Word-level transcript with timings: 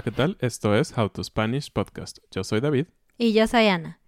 Hola, 0.00 0.04
¿qué 0.04 0.16
tal? 0.16 0.38
Esto 0.40 0.74
es 0.74 0.96
How 0.96 1.10
to 1.10 1.22
Spanish 1.22 1.70
Podcast. 1.70 2.20
Yo 2.30 2.42
soy 2.42 2.62
David. 2.62 2.86
Y 3.18 3.34
yo 3.34 3.46
soy 3.46 3.66
Ana. 3.66 4.00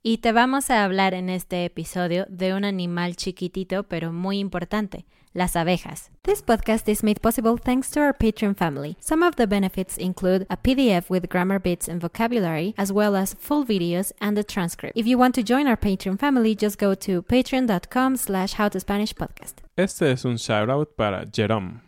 Y 0.00 0.18
te 0.18 0.30
vamos 0.30 0.70
a 0.70 0.84
hablar 0.84 1.12
en 1.12 1.28
este 1.28 1.64
episodio 1.64 2.24
de 2.28 2.54
un 2.54 2.64
animal 2.64 3.16
chiquitito 3.16 3.82
pero 3.82 4.12
muy 4.12 4.38
importante, 4.38 5.06
las 5.32 5.56
abejas. 5.56 6.12
This 6.22 6.40
podcast 6.40 6.88
is 6.88 7.02
made 7.02 7.20
possible 7.20 7.56
thanks 7.58 7.90
to 7.90 8.00
our 8.00 8.16
Patreon 8.16 8.54
family. 8.54 8.96
Some 9.00 9.26
of 9.26 9.34
the 9.34 9.48
benefits 9.48 9.98
include 9.98 10.46
a 10.50 10.56
PDF 10.56 11.10
with 11.10 11.28
grammar 11.28 11.58
bits 11.60 11.88
and 11.88 12.00
vocabulary, 12.00 12.72
as 12.78 12.92
well 12.92 13.16
as 13.16 13.34
full 13.34 13.66
videos 13.66 14.12
and 14.20 14.38
a 14.38 14.44
transcript. 14.44 14.96
If 14.96 15.08
you 15.08 15.18
want 15.18 15.34
to 15.34 15.42
join 15.42 15.66
our 15.66 15.76
Patreon 15.76 16.20
family, 16.20 16.54
just 16.54 16.78
go 16.78 16.94
to 16.94 17.22
patreon.com 17.22 18.16
slash 18.18 18.54
howtospanishpodcast. 18.54 19.64
Este 19.76 20.12
es 20.12 20.24
un 20.24 20.36
shoutout 20.36 20.94
para 20.94 21.26
Jerome, 21.26 21.80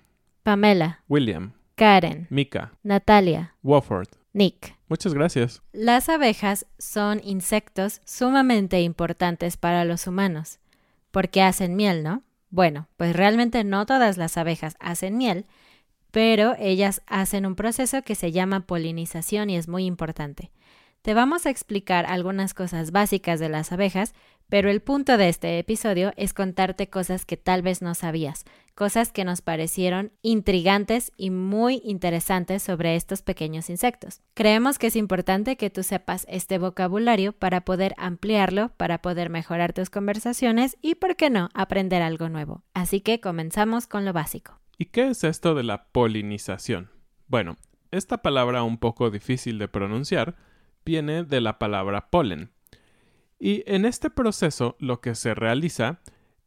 Pamela, 0.43 0.99
William, 1.09 1.53
Karen, 1.75 2.27
Mika, 2.31 2.73
Natalia, 2.83 3.55
Wofford. 3.63 4.09
Nick. 4.33 4.77
Muchas 4.89 5.15
gracias. 5.15 5.63
Las 5.73 6.09
abejas 6.09 6.67
son 6.79 7.21
insectos 7.23 8.01
sumamente 8.05 8.81
importantes 8.81 9.57
para 9.57 9.85
los 9.85 10.07
humanos, 10.07 10.59
porque 11.11 11.43
hacen 11.43 11.77
miel, 11.77 12.03
¿no? 12.03 12.23
Bueno, 12.51 12.89
pues 12.97 13.15
realmente 13.15 13.65
no 13.65 13.87
todas 13.87 14.17
las 14.17 14.37
abejas 14.37 14.77
hacen 14.81 15.17
miel, 15.17 15.47
pero 16.11 16.55
ellas 16.59 17.03
hacen 17.07 17.47
un 17.47 17.55
proceso 17.55 18.03
que 18.03 18.15
se 18.15 18.33
llama 18.33 18.67
polinización 18.67 19.51
y 19.51 19.57
es 19.57 19.69
muy 19.69 19.87
importante. 19.87 20.51
Te 21.03 21.15
vamos 21.15 21.47
a 21.47 21.51
explicar 21.51 22.07
algunas 22.07 22.55
cosas 22.55 22.93
básicas 22.93 23.41
de 23.41 23.49
las 23.49 23.73
abejas, 23.73 24.15
pero 24.49 24.71
el 24.71 24.81
punto 24.81 25.17
de 25.17 25.29
este 25.29 25.59
episodio 25.59 26.13
es 26.17 26.33
contarte 26.33 26.89
cosas 26.91 27.27
que 27.27 27.37
tal 27.37 27.63
vez 27.63 27.83
no 27.83 27.97
sabías, 27.97 28.45
cosas 28.77 29.11
que 29.11 29.25
nos 29.25 29.43
parecieron 29.43 30.13
intrigantes 30.23 31.11
y 31.17 31.31
muy 31.31 31.83
interesantes 31.83 32.63
sobre 32.63 32.95
estos 32.95 33.23
pequeños 33.23 33.69
insectos. 33.69 34.21
Creemos 34.35 34.79
que 34.79 34.87
es 34.87 34.95
importante 34.95 35.57
que 35.57 35.71
tú 35.71 35.83
sepas 35.83 36.25
este 36.29 36.59
vocabulario 36.59 37.33
para 37.33 37.63
poder 37.63 37.97
ampliarlo, 37.99 38.69
para 38.77 39.03
poder 39.03 39.29
mejorar 39.29 39.73
tus 39.73 39.91
conversaciones 39.91 40.77
y, 40.83 40.95
por 40.95 41.17
qué 41.17 41.31
no, 41.31 41.49
aprender 41.53 42.01
algo 42.01 42.29
nuevo. 42.29 42.63
Así 42.75 43.01
que 43.01 43.19
comenzamos 43.19 43.89
con 43.89 44.05
lo 44.05 44.13
básico. 44.13 44.61
¿Y 44.79 44.85
qué 44.85 45.09
es 45.09 45.25
esto 45.25 45.57
de 45.57 45.65
la 45.65 45.87
polinización? 45.87 46.91
Bueno, 47.27 47.57
esta 47.91 48.19
palabra 48.23 48.63
un 48.63 48.79
poco 48.79 49.11
difícil 49.11 49.59
de 49.59 49.67
pronunciar 49.67 50.37
viene 50.85 51.25
de 51.25 51.41
la 51.41 51.59
palabra 51.59 52.11
polen. 52.11 52.51
Y 53.39 53.65
en 53.67 53.85
este 53.85 54.11
proceso 54.11 54.77
lo 54.79 55.01
que 55.01 55.15
se 55.15 55.35
realiza 55.35 56.01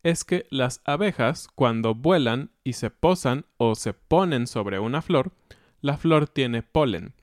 es 0.04 0.24
que 0.24 0.46
las 0.50 0.82
abejas, 0.86 1.50
cuando 1.56 1.96
vuelan 1.96 2.52
y 2.64 2.74
se 2.74 2.90
posan 2.90 3.46
o 3.58 3.76
se 3.76 3.94
ponen 3.94 4.48
sobre 4.48 4.80
una 4.80 5.02
flor, 5.02 5.34
la 5.82 5.98
flor 5.98 6.28
tiene 6.28 6.64
polen. 6.64 7.14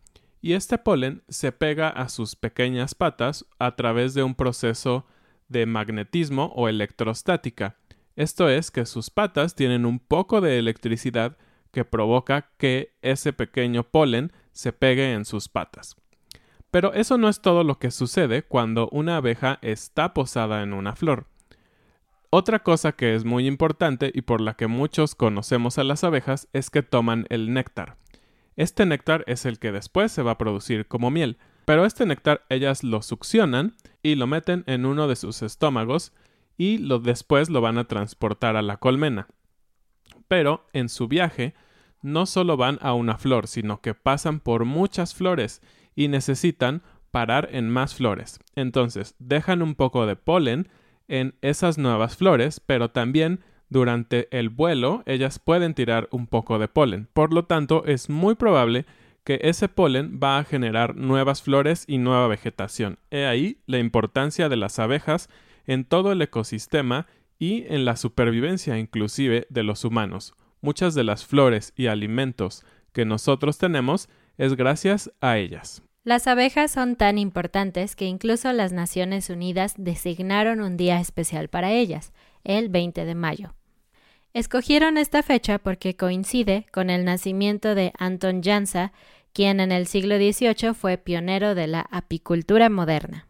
Y 0.40 0.54
este 0.54 0.76
polen 0.78 1.22
se 1.28 1.52
pega 1.52 1.88
a 1.88 2.08
sus 2.08 2.34
pequeñas 2.34 2.94
patas 2.94 3.46
a 3.58 3.76
través 3.76 4.14
de 4.14 4.24
un 4.24 4.34
proceso 4.34 5.06
de 5.48 5.64
magnetismo 5.66 6.52
o 6.56 6.68
electrostática. 6.68 7.76
Esto 8.16 8.48
es 8.48 8.70
que 8.70 8.84
sus 8.84 9.10
patas 9.10 9.54
tienen 9.54 9.86
un 9.86 10.00
poco 10.00 10.40
de 10.40 10.58
electricidad 10.58 11.38
que 11.70 11.84
provoca 11.84 12.50
que 12.58 12.96
ese 13.00 13.32
pequeño 13.32 13.84
polen 13.84 14.32
se 14.52 14.72
pegue 14.72 15.12
en 15.12 15.24
sus 15.24 15.48
patas. 15.48 15.96
Pero 16.72 16.94
eso 16.94 17.18
no 17.18 17.28
es 17.28 17.42
todo 17.42 17.64
lo 17.64 17.78
que 17.78 17.90
sucede 17.90 18.42
cuando 18.42 18.88
una 18.88 19.18
abeja 19.18 19.58
está 19.60 20.14
posada 20.14 20.62
en 20.62 20.72
una 20.72 20.96
flor. 20.96 21.26
Otra 22.30 22.60
cosa 22.60 22.92
que 22.92 23.14
es 23.14 23.26
muy 23.26 23.46
importante 23.46 24.10
y 24.12 24.22
por 24.22 24.40
la 24.40 24.54
que 24.54 24.68
muchos 24.68 25.14
conocemos 25.14 25.76
a 25.76 25.84
las 25.84 26.02
abejas 26.02 26.48
es 26.54 26.70
que 26.70 26.82
toman 26.82 27.26
el 27.28 27.52
néctar. 27.52 27.98
Este 28.56 28.86
néctar 28.86 29.22
es 29.26 29.44
el 29.44 29.58
que 29.58 29.70
después 29.70 30.12
se 30.12 30.22
va 30.22 30.30
a 30.30 30.38
producir 30.38 30.88
como 30.88 31.10
miel, 31.10 31.36
pero 31.66 31.84
este 31.84 32.06
néctar 32.06 32.46
ellas 32.48 32.82
lo 32.82 33.02
succionan 33.02 33.74
y 34.02 34.14
lo 34.14 34.26
meten 34.26 34.64
en 34.66 34.86
uno 34.86 35.08
de 35.08 35.16
sus 35.16 35.42
estómagos 35.42 36.14
y 36.56 36.78
lo 36.78 37.00
después 37.00 37.50
lo 37.50 37.60
van 37.60 37.76
a 37.76 37.84
transportar 37.84 38.56
a 38.56 38.62
la 38.62 38.78
colmena. 38.78 39.28
Pero 40.26 40.66
en 40.72 40.88
su 40.88 41.06
viaje 41.06 41.52
no 42.00 42.24
solo 42.24 42.56
van 42.56 42.78
a 42.80 42.94
una 42.94 43.18
flor, 43.18 43.46
sino 43.46 43.82
que 43.82 43.92
pasan 43.92 44.40
por 44.40 44.64
muchas 44.64 45.14
flores 45.14 45.60
y 45.94 46.08
necesitan 46.08 46.82
parar 47.10 47.48
en 47.52 47.68
más 47.70 47.94
flores. 47.94 48.40
Entonces, 48.56 49.14
dejan 49.18 49.62
un 49.62 49.74
poco 49.74 50.06
de 50.06 50.16
polen 50.16 50.68
en 51.08 51.34
esas 51.42 51.78
nuevas 51.78 52.16
flores, 52.16 52.60
pero 52.60 52.90
también 52.90 53.40
durante 53.68 54.28
el 54.36 54.48
vuelo 54.50 55.02
ellas 55.06 55.38
pueden 55.38 55.74
tirar 55.74 56.08
un 56.10 56.26
poco 56.26 56.58
de 56.58 56.68
polen. 56.68 57.08
Por 57.12 57.32
lo 57.32 57.44
tanto, 57.44 57.84
es 57.86 58.08
muy 58.08 58.34
probable 58.34 58.86
que 59.24 59.40
ese 59.42 59.68
polen 59.68 60.18
va 60.22 60.38
a 60.38 60.44
generar 60.44 60.96
nuevas 60.96 61.42
flores 61.42 61.84
y 61.86 61.98
nueva 61.98 62.26
vegetación. 62.28 62.98
He 63.10 63.26
ahí 63.26 63.58
la 63.66 63.78
importancia 63.78 64.48
de 64.48 64.56
las 64.56 64.78
abejas 64.78 65.28
en 65.66 65.84
todo 65.84 66.12
el 66.12 66.22
ecosistema 66.22 67.06
y 67.38 67.64
en 67.68 67.84
la 67.84 67.96
supervivencia 67.96 68.78
inclusive 68.78 69.46
de 69.48 69.62
los 69.62 69.84
humanos. 69.84 70.34
Muchas 70.60 70.94
de 70.94 71.04
las 71.04 71.24
flores 71.24 71.72
y 71.76 71.86
alimentos 71.86 72.64
que 72.92 73.04
nosotros 73.04 73.58
tenemos 73.58 74.08
es 74.38 74.56
gracias 74.56 75.10
a 75.20 75.38
ellas. 75.38 75.82
Las 76.04 76.26
abejas 76.26 76.72
son 76.72 76.96
tan 76.96 77.16
importantes 77.16 77.94
que 77.94 78.06
incluso 78.06 78.52
las 78.52 78.72
Naciones 78.72 79.30
Unidas 79.30 79.74
designaron 79.76 80.60
un 80.60 80.76
día 80.76 80.98
especial 80.98 81.48
para 81.48 81.70
ellas, 81.70 82.12
el 82.42 82.68
20 82.68 83.04
de 83.04 83.14
mayo. 83.14 83.54
Escogieron 84.34 84.96
esta 84.96 85.22
fecha 85.22 85.58
porque 85.58 85.94
coincide 85.94 86.66
con 86.72 86.90
el 86.90 87.04
nacimiento 87.04 87.74
de 87.74 87.92
Anton 87.98 88.42
Jansa, 88.42 88.92
quien 89.32 89.60
en 89.60 89.70
el 89.70 89.86
siglo 89.86 90.16
XVIII 90.16 90.74
fue 90.74 90.98
pionero 90.98 91.54
de 91.54 91.66
la 91.66 91.86
apicultura 91.90 92.68
moderna. 92.68 93.26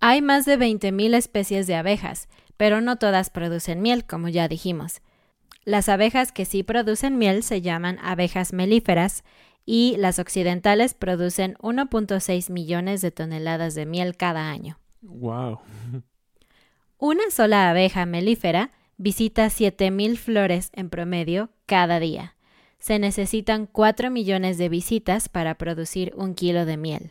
Hay 0.00 0.22
más 0.22 0.44
de 0.44 0.58
20.000 0.58 1.14
especies 1.14 1.66
de 1.66 1.74
abejas, 1.74 2.28
pero 2.56 2.80
no 2.80 2.96
todas 2.96 3.30
producen 3.30 3.80
miel, 3.80 4.04
como 4.04 4.28
ya 4.28 4.48
dijimos. 4.48 5.02
Las 5.64 5.88
abejas 5.88 6.32
que 6.32 6.46
sí 6.46 6.62
producen 6.62 7.18
miel 7.18 7.42
se 7.42 7.60
llaman 7.60 7.98
abejas 8.02 8.52
melíferas 8.52 9.22
y 9.70 9.96
las 9.98 10.18
occidentales 10.18 10.94
producen 10.94 11.56
1.6 11.56 12.50
millones 12.50 13.02
de 13.02 13.10
toneladas 13.10 13.74
de 13.74 13.84
miel 13.84 14.16
cada 14.16 14.48
año. 14.48 14.78
Wow. 15.02 15.58
Una 16.96 17.30
sola 17.30 17.68
abeja 17.68 18.06
melífera 18.06 18.70
visita 18.96 19.44
7.000 19.48 20.16
flores 20.16 20.70
en 20.72 20.88
promedio 20.88 21.50
cada 21.66 22.00
día. 22.00 22.34
Se 22.78 22.98
necesitan 22.98 23.66
4 23.66 24.10
millones 24.10 24.56
de 24.56 24.70
visitas 24.70 25.28
para 25.28 25.56
producir 25.56 26.14
un 26.16 26.34
kilo 26.34 26.64
de 26.64 26.78
miel. 26.78 27.10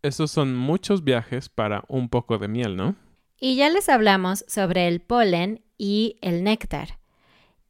Esos 0.00 0.30
son 0.30 0.56
muchos 0.56 1.04
viajes 1.04 1.50
para 1.50 1.84
un 1.86 2.08
poco 2.08 2.38
de 2.38 2.48
miel, 2.48 2.76
¿no? 2.76 2.96
Y 3.38 3.56
ya 3.56 3.68
les 3.68 3.90
hablamos 3.90 4.46
sobre 4.48 4.88
el 4.88 5.02
polen 5.02 5.62
y 5.76 6.16
el 6.22 6.44
néctar. 6.44 6.98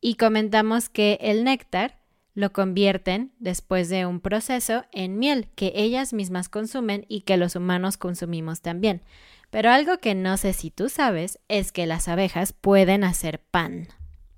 Y 0.01 0.15
comentamos 0.15 0.89
que 0.89 1.19
el 1.21 1.43
néctar 1.43 2.00
lo 2.35 2.53
convierten 2.53 3.33
después 3.39 3.89
de 3.89 4.07
un 4.07 4.21
proceso 4.21 4.85
en 4.93 5.19
miel 5.19 5.49
que 5.55 5.73
ellas 5.75 6.13
mismas 6.13 6.49
consumen 6.49 7.05
y 7.09 7.23
que 7.23 7.37
los 7.37 7.57
humanos 7.57 7.97
consumimos 7.97 8.61
también. 8.61 9.03
Pero 9.51 9.71
algo 9.71 9.99
que 9.99 10.15
no 10.15 10.37
sé 10.37 10.53
si 10.53 10.71
tú 10.71 10.89
sabes 10.89 11.41
es 11.49 11.73
que 11.73 11.87
las 11.87 12.09
abejas 12.09 12.53
pueden 12.53 13.03
hacer 13.05 13.41
pan. 13.51 13.89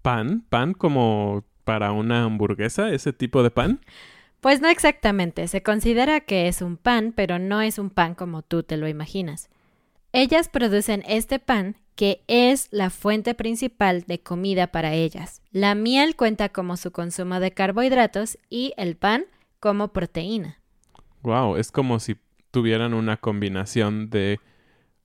¿Pan? 0.01 0.45
¿Pan 0.49 0.73
como 0.73 1.45
para 1.65 1.93
una 1.93 2.25
hamburguesa? 2.25 2.91
¿Ese 2.91 3.13
tipo 3.13 3.43
de 3.43 3.51
pan? 3.51 3.81
Pues 4.41 4.61
no 4.61 4.69
exactamente, 4.69 5.47
se 5.47 5.63
considera 5.63 6.21
que 6.21 6.49
es 6.49 6.63
un 6.63 6.77
pan, 6.77 7.13
pero 7.15 7.39
no 7.39 7.61
es 7.61 7.79
un 7.79 7.91
pan 7.91 8.17
como 8.17 8.43
tú 8.43 8.65
te 8.65 8.77
lo 8.77 8.89
imaginas. 8.89 9.51
Ellas 10.13 10.49
producen 10.49 11.05
este 11.07 11.39
pan 11.39 11.77
que 11.95 12.23
es 12.27 12.69
la 12.71 12.91
fuente 12.91 13.35
principal 13.35 14.03
de 14.03 14.21
comida 14.21 14.69
para 14.69 14.95
ellas. 14.95 15.43
La 15.51 15.75
miel 15.75 16.17
cuenta 16.17 16.49
como 16.49 16.77
su 16.77 16.91
consumo 16.91 17.41
de 17.41 17.53
carbohidratos 17.53 18.39
y 18.49 18.73
el 18.77 18.97
pan 18.97 19.25
como 19.61 19.89
proteína. 19.93 20.59
Wow, 21.23 21.57
es 21.57 21.71
como 21.71 22.01
si 22.01 22.17
tuvieran 22.51 22.95
una 22.95 23.17
combinación 23.17 24.11
de 24.11 24.41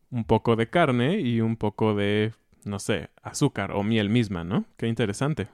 un 0.09 0.23
poco 0.23 0.55
de 0.55 0.69
carne 0.69 1.19
y 1.19 1.41
un 1.41 1.57
poco 1.57 1.93
de, 1.93 2.33
no 2.63 2.79
sé, 2.79 3.09
azúcar 3.21 3.71
o 3.71 3.83
miel 3.83 4.09
misma, 4.09 4.43
¿no? 4.43 4.65
Qué 4.77 4.87
interesante. 4.87 5.47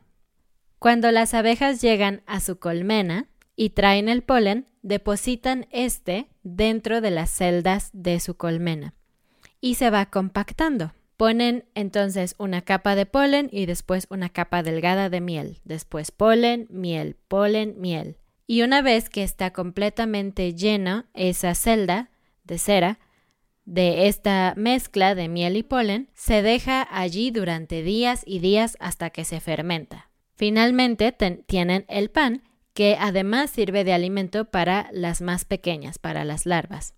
Cuando 0.80 1.12
las 1.12 1.34
abejas 1.34 1.82
llegan 1.82 2.22
a 2.26 2.40
su 2.40 2.60
colmena 2.60 3.28
y 3.56 3.72
traen 3.72 4.10
el 4.10 4.22
polen, 4.22 4.68
depositan 4.82 5.66
este 5.72 6.28
dentro 6.44 7.02
de 7.02 7.12
las 7.12 7.30
celdas 7.30 7.90
de 7.94 8.20
su 8.20 8.36
colmena 8.36 8.94
y 9.62 9.76
se 9.76 9.90
va 9.90 10.06
compactando. 10.08 10.94
Ponen 11.18 11.66
entonces 11.76 12.36
una 12.38 12.62
capa 12.62 12.96
de 12.96 13.06
polen 13.06 13.50
y 13.52 13.66
después 13.66 14.08
una 14.10 14.30
capa 14.30 14.64
delgada 14.64 15.10
de 15.10 15.22
miel, 15.22 15.60
después 15.64 16.12
polen, 16.12 16.68
miel, 16.70 17.16
polen, 17.28 17.76
miel. 17.78 18.18
Y 18.48 18.62
una 18.62 18.82
vez 18.82 19.10
que 19.10 19.24
está 19.24 19.54
completamente 19.54 20.54
llena 20.54 21.10
esa 21.14 21.56
celda 21.56 22.10
de 22.44 22.58
cera, 22.58 23.00
de 23.66 24.08
esta 24.08 24.54
mezcla 24.58 25.16
de 25.16 25.30
miel 25.30 25.56
y 25.56 25.64
polen 25.64 26.10
se 26.14 26.42
deja 26.42 26.86
allí 26.92 27.32
durante 27.32 27.82
días 27.82 28.24
y 28.26 28.40
días 28.40 28.76
hasta 28.80 29.10
que 29.10 29.24
se 29.24 29.40
fermenta. 29.40 30.10
Finalmente 30.36 31.16
tienen 31.46 31.86
el 31.88 32.10
pan, 32.10 32.44
que 32.74 32.98
además 33.00 33.52
sirve 33.52 33.84
de 33.84 33.94
alimento 33.94 34.46
para 34.46 34.90
las 34.92 35.22
más 35.22 35.46
pequeñas, 35.46 36.00
para 36.00 36.26
las 36.26 36.46
larvas. 36.46 36.96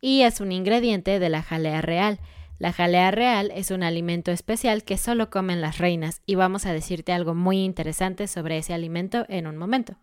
Y 0.00 0.22
es 0.22 0.40
un 0.40 0.52
ingrediente 0.52 1.18
de 1.18 1.28
la 1.28 1.42
jalea 1.42 1.80
real. 1.80 2.18
La 2.58 2.72
jalea 2.72 3.10
real 3.10 3.50
es 3.54 3.70
un 3.70 3.82
alimento 3.82 4.30
especial 4.30 4.84
que 4.84 4.96
solo 4.96 5.30
comen 5.30 5.60
las 5.60 5.78
reinas 5.78 6.22
y 6.26 6.34
vamos 6.34 6.66
a 6.66 6.72
decirte 6.72 7.12
algo 7.12 7.34
muy 7.34 7.58
interesante 7.64 8.26
sobre 8.26 8.58
ese 8.58 8.74
alimento 8.74 9.26
en 9.28 9.46
un 9.46 9.56
momento. 9.56 9.96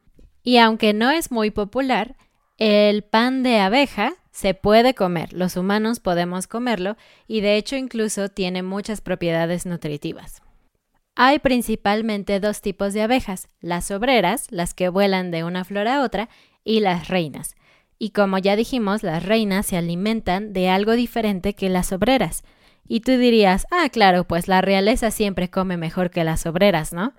Y 0.43 0.57
aunque 0.57 0.93
no 0.93 1.11
es 1.11 1.31
muy 1.31 1.51
popular, 1.51 2.15
el 2.57 3.03
pan 3.03 3.43
de 3.43 3.59
abeja 3.59 4.13
se 4.31 4.53
puede 4.53 4.93
comer, 4.93 5.33
los 5.33 5.57
humanos 5.57 5.99
podemos 5.99 6.47
comerlo 6.47 6.97
y 7.27 7.41
de 7.41 7.57
hecho 7.57 7.75
incluso 7.75 8.29
tiene 8.29 8.63
muchas 8.63 9.01
propiedades 9.01 9.65
nutritivas. 9.65 10.41
Hay 11.15 11.39
principalmente 11.39 12.39
dos 12.39 12.61
tipos 12.61 12.93
de 12.93 13.01
abejas, 13.01 13.47
las 13.59 13.91
obreras, 13.91 14.47
las 14.49 14.73
que 14.73 14.89
vuelan 14.89 15.29
de 15.31 15.43
una 15.43 15.65
flor 15.65 15.87
a 15.87 16.01
otra, 16.03 16.29
y 16.63 16.79
las 16.79 17.07
reinas. 17.07 17.55
Y 18.03 18.09
como 18.09 18.39
ya 18.39 18.55
dijimos, 18.55 19.03
las 19.03 19.23
reinas 19.23 19.67
se 19.67 19.77
alimentan 19.77 20.53
de 20.53 20.69
algo 20.69 20.93
diferente 20.93 21.53
que 21.53 21.69
las 21.69 21.91
obreras. 21.91 22.43
Y 22.87 23.01
tú 23.01 23.11
dirías, 23.11 23.67
ah, 23.69 23.89
claro, 23.89 24.23
pues 24.23 24.47
la 24.47 24.59
realeza 24.59 25.11
siempre 25.11 25.51
come 25.51 25.77
mejor 25.77 26.09
que 26.09 26.23
las 26.23 26.47
obreras, 26.47 26.93
¿no? 26.93 27.13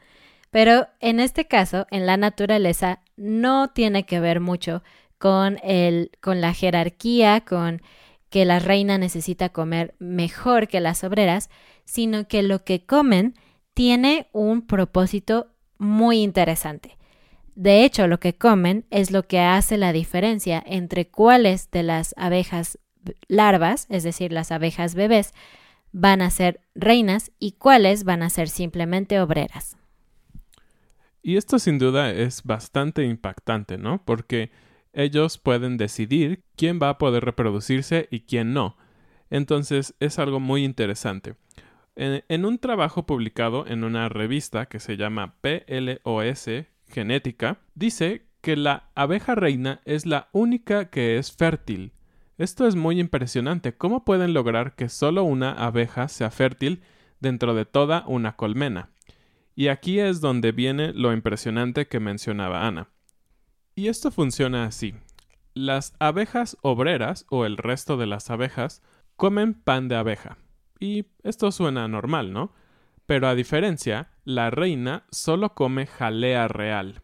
Pero 0.51 0.89
en 0.99 1.21
este 1.21 1.47
caso, 1.47 1.87
en 1.93 2.05
la 2.05 2.17
naturaleza, 2.17 2.99
no 3.17 3.71
tiene 3.71 4.07
que 4.07 4.19
ver 4.19 4.41
mucho 4.41 4.83
con, 5.19 5.61
el, 5.63 6.11
con 6.21 6.41
la 6.41 6.53
jerarquía, 6.53 7.43
con 7.43 7.81
que 8.29 8.45
la 8.45 8.59
reina 8.59 8.99
necesita 8.99 9.51
comer 9.51 9.95
mejor 10.01 10.67
que 10.67 10.81
las 10.81 11.05
obreras, 11.05 11.49
sino 11.85 12.27
que 12.27 12.43
lo 12.43 12.65
que 12.65 12.85
comen 12.85 13.35
tiene 13.73 14.27
un 14.33 14.67
propósito 14.67 15.47
muy 15.79 16.23
interesante. 16.23 16.99
De 17.55 17.85
hecho, 17.85 18.07
lo 18.07 18.19
que 18.19 18.35
comen 18.35 18.87
es 18.91 19.11
lo 19.11 19.25
que 19.25 19.41
hace 19.41 19.77
la 19.77 19.93
diferencia 19.93 20.63
entre 20.65 21.09
cuáles 21.09 21.71
de 21.71 21.83
las 21.83 22.15
abejas 22.17 22.79
larvas, 23.29 23.87
es 23.91 24.03
decir, 24.03 24.33
las 24.33 24.53
abejas 24.53 24.95
bebés, 24.95 25.35
van 25.93 26.23
a 26.23 26.31
ser 26.31 26.61
reinas 26.75 27.31
y 27.39 27.53
cuáles 27.53 28.05
van 28.05 28.23
a 28.23 28.31
ser 28.31 28.49
simplemente 28.49 29.21
obreras. 29.21 29.77
Y 31.23 31.37
esto 31.37 31.59
sin 31.59 31.79
duda 31.79 32.11
es 32.11 32.43
bastante 32.43 33.05
impactante, 33.05 33.79
¿no? 33.79 34.05
Porque 34.05 34.51
ellos 34.93 35.39
pueden 35.39 35.77
decidir 35.77 36.43
quién 36.57 36.81
va 36.83 36.89
a 36.91 36.99
poder 36.99 37.25
reproducirse 37.25 38.09
y 38.11 38.21
quién 38.21 38.53
no. 38.53 38.77
Entonces 39.31 39.95
es 40.01 40.19
algo 40.19 40.41
muy 40.41 40.65
interesante. 40.65 41.37
En, 41.95 42.45
un 42.45 42.59
trabajo 42.59 43.05
publicado 43.05 43.67
en 43.67 43.85
una 43.85 44.09
revista 44.09 44.67
que 44.67 44.81
se 44.81 44.97
llama 44.97 45.37
PLOS 45.43 46.49
Genética, 46.93 47.61
dice 47.75 48.27
que 48.43 48.57
la 48.57 48.91
abeja 48.95 49.35
reina 49.35 49.81
es 49.85 50.05
la 50.05 50.29
única 50.33 50.91
que 50.91 51.17
es 51.17 51.33
fértil. 51.33 51.93
Esto 52.39 52.67
es 52.67 52.75
muy 52.75 53.01
impresionante. 53.01 53.77
¿Cómo 53.77 54.05
pueden 54.05 54.35
lograr 54.35 54.75
que 54.75 54.89
solo 54.89 55.25
una 55.25 55.53
abeja 55.53 56.09
sea 56.09 56.31
fértil 56.31 56.83
dentro 57.21 57.55
de 57.55 57.65
toda 57.65 58.05
una 58.07 58.37
colmena? 58.37 58.91
Y 59.55 59.69
aquí 59.69 60.01
es 60.01 60.21
donde 60.21 60.53
viene 60.53 60.93
lo 60.93 61.13
impresionante 61.13 61.87
que 61.87 62.01
mencionaba 62.01 62.67
Ana. 62.67 62.89
Y 63.75 63.89
esto 63.89 64.11
funciona 64.11 64.65
así. 64.65 64.95
Las 65.55 65.95
abejas 65.99 66.57
obreras 66.63 67.27
o 67.31 67.47
el 67.47 67.57
resto 67.57 67.97
de 67.97 68.07
las 68.07 68.31
abejas 68.31 68.83
comen 69.17 69.55
pan 69.55 69.89
de 69.89 69.97
abeja. 69.97 70.39
Y 70.81 71.07
esto 71.23 71.53
suena 71.53 71.87
normal, 71.89 72.33
¿no? 72.33 72.53
Pero 73.07 73.29
a 73.29 73.35
diferencia, 73.35 74.11
la 74.25 74.51
reina 74.51 75.05
solo 75.11 75.55
come 75.55 75.87
jalea 75.87 76.49
real. 76.49 77.03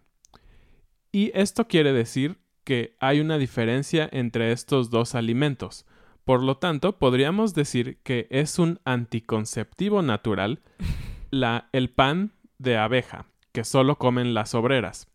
Y 1.12 1.30
esto 1.34 1.66
quiere 1.66 1.92
decir 1.92 2.38
que 2.64 2.96
hay 3.00 3.20
una 3.20 3.38
diferencia 3.38 4.08
entre 4.12 4.52
estos 4.52 4.90
dos 4.90 5.14
alimentos. 5.14 5.86
Por 6.24 6.42
lo 6.42 6.58
tanto, 6.58 6.98
podríamos 6.98 7.54
decir 7.54 7.98
que 8.02 8.26
es 8.30 8.58
un 8.58 8.80
anticonceptivo 8.84 10.02
natural 10.02 10.60
la, 11.30 11.70
el 11.72 11.90
pan 11.90 12.32
de 12.58 12.76
abeja, 12.76 13.26
que 13.52 13.64
solo 13.64 13.96
comen 13.96 14.34
las 14.34 14.54
obreras. 14.54 15.08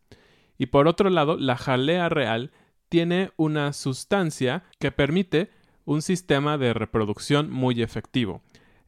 Y 0.58 0.66
por 0.66 0.88
otro 0.88 1.10
lado, 1.10 1.36
la 1.36 1.56
jalea 1.56 2.08
real 2.08 2.50
tiene 2.88 3.30
una 3.36 3.72
sustancia 3.72 4.64
que 4.78 4.92
permite 4.92 5.50
un 5.84 6.02
sistema 6.02 6.58
de 6.58 6.72
reproducción 6.74 7.50
muy 7.50 7.82
efectivo. 7.82 8.42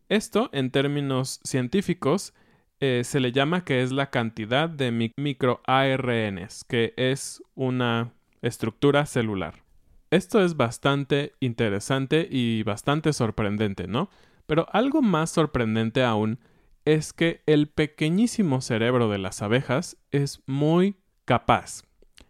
Esto, 0.08 0.50
en 0.52 0.70
términos 0.70 1.40
científicos, 1.42 2.32
eh, 2.78 3.02
se 3.04 3.20
le 3.20 3.32
llama 3.32 3.64
que 3.64 3.82
es 3.82 3.90
la 3.90 4.10
cantidad 4.10 4.68
de 4.68 5.12
microARNs, 5.16 6.64
que 6.64 6.94
es 6.96 7.42
una 7.54 8.12
estructura 8.42 9.06
celular. 9.06 9.64
Esto 10.10 10.44
es 10.44 10.56
bastante 10.56 11.32
interesante 11.40 12.28
y 12.30 12.62
bastante 12.62 13.12
sorprendente, 13.12 13.88
¿no? 13.88 14.08
Pero 14.46 14.68
algo 14.72 15.02
más 15.02 15.30
sorprendente 15.30 16.04
aún 16.04 16.38
es 16.84 17.12
que 17.12 17.42
el 17.46 17.66
pequeñísimo 17.66 18.60
cerebro 18.60 19.08
de 19.08 19.18
las 19.18 19.42
abejas 19.42 19.96
es 20.12 20.40
muy 20.46 20.96
capaz. 21.24 21.82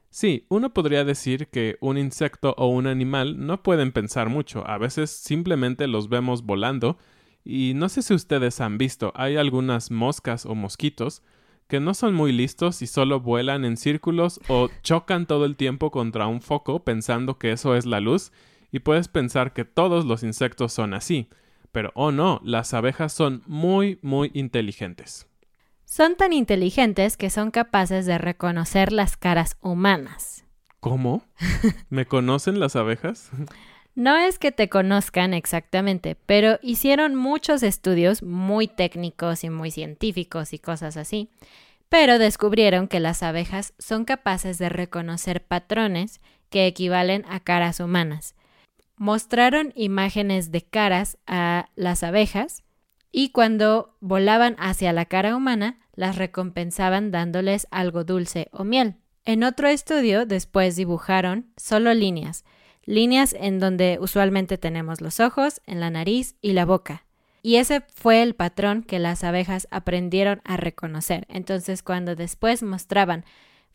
Sí, 0.09 0.47
uno 0.49 0.73
podría 0.73 1.05
decir 1.05 1.49
que 1.49 1.77
un 1.83 1.99
insecto 1.99 2.55
o 2.57 2.69
un 2.69 2.87
animal 2.87 3.47
no 3.47 3.63
pueden 3.63 3.93
pensar 3.93 4.31
mucho, 4.31 4.67
a 4.67 4.79
veces 4.79 5.11
simplemente 5.11 5.87
los 5.87 6.09
vemos 6.09 6.43
volando, 6.45 6.97
y 7.47 7.75
no 7.75 7.89
sé 7.89 8.03
si 8.03 8.13
ustedes 8.13 8.61
han 8.61 8.77
visto, 8.77 9.13
hay 9.15 9.37
algunas 9.37 9.91
moscas 9.93 10.47
o 10.47 10.55
mosquitos 10.55 11.23
que 11.69 11.81
no 11.81 11.95
son 11.95 12.15
muy 12.15 12.33
listos 12.33 12.83
y 12.83 12.87
solo 12.87 13.21
vuelan 13.21 13.65
en 13.65 13.77
círculos 13.77 14.41
o 14.49 14.69
chocan 14.83 15.27
todo 15.27 15.45
el 15.45 15.57
tiempo 15.57 15.91
contra 15.91 16.27
un 16.27 16.41
foco 16.41 16.85
pensando 16.85 17.39
que 17.39 17.53
eso 17.53 17.77
es 17.77 17.87
la 17.87 18.01
luz 18.01 18.33
y 18.73 18.81
puedes 18.81 19.09
pensar 19.09 19.53
que 19.53 19.65
todos 19.65 20.05
los 20.05 20.23
insectos 20.23 20.73
son 20.73 20.93
así, 20.93 21.29
pero 21.73 21.93
oh 21.95 22.11
no, 22.11 22.41
las 22.45 22.75
abejas 22.75 23.13
son 23.13 23.43
muy, 23.47 23.99
muy 24.03 24.31
inteligentes. 24.35 25.29
Son 25.85 26.17
tan 26.17 26.33
inteligentes 26.33 27.17
que 27.17 27.31
son 27.31 27.53
capaces 27.53 28.07
de 28.07 28.19
reconocer 28.19 28.93
las 28.93 29.17
caras 29.17 29.57
humanas. 29.61 30.45
¿Cómo? 30.81 31.23
¿Me 31.91 32.07
conocen 32.07 32.59
las 32.59 32.75
abejas? 32.75 33.31
No 33.97 34.19
es 34.19 34.39
que 34.39 34.53
te 34.53 34.69
conozcan 34.69 35.33
exactamente, 35.33 36.19
pero 36.27 36.59
hicieron 36.61 37.15
muchos 37.15 37.63
estudios 37.63 38.23
muy 38.23 38.69
técnicos 38.69 39.43
y 39.43 39.49
muy 39.49 39.71
científicos 39.71 40.53
y 40.53 40.59
cosas 40.59 40.99
así, 40.99 41.31
pero 41.89 42.19
descubrieron 42.19 42.89
que 42.89 43.01
las 43.01 43.23
abejas 43.23 43.73
son 43.79 44.05
capaces 44.05 44.59
de 44.59 44.69
reconocer 44.69 45.43
patrones 45.43 46.21
que 46.51 46.67
equivalen 46.67 47.25
a 47.27 47.41
caras 47.41 47.81
humanas. 47.81 48.35
Mostraron 48.97 49.73
imágenes 49.75 50.53
de 50.53 50.61
caras 50.61 51.17
a 51.27 51.71
las 51.75 52.03
abejas 52.03 52.65
y 53.11 53.31
cuando 53.31 53.97
volaban 54.01 54.57
hacia 54.59 54.93
la 54.93 55.07
cara 55.07 55.35
humana, 55.35 55.79
las 55.95 56.17
recompensaban 56.17 57.11
dándoles 57.11 57.67
algo 57.71 58.05
dulce 58.05 58.49
o 58.53 58.63
miel. 58.63 58.97
En 59.25 59.43
otro 59.43 59.69
estudio 59.69 60.27
después 60.27 60.77
dibujaron 60.77 61.51
solo 61.57 61.95
líneas, 61.95 62.45
líneas 62.87 63.35
en 63.39 63.59
donde 63.59 63.99
usualmente 64.01 64.57
tenemos 64.57 65.01
los 65.01 65.21
ojos, 65.21 65.61
en 65.67 65.81
la 65.81 65.91
nariz 65.91 66.37
y 66.41 66.53
la 66.53 66.65
boca. 66.65 67.05
Y 67.43 67.57
ese 67.57 67.83
fue 67.95 68.23
el 68.23 68.35
patrón 68.35 68.83
que 68.83 68.99
las 68.99 69.23
abejas 69.23 69.69
aprendieron 69.71 70.41
a 70.45 70.57
reconocer. 70.57 71.27
Entonces, 71.29 71.83
cuando 71.83 72.17
después 72.17 72.63
mostraban 72.63 73.25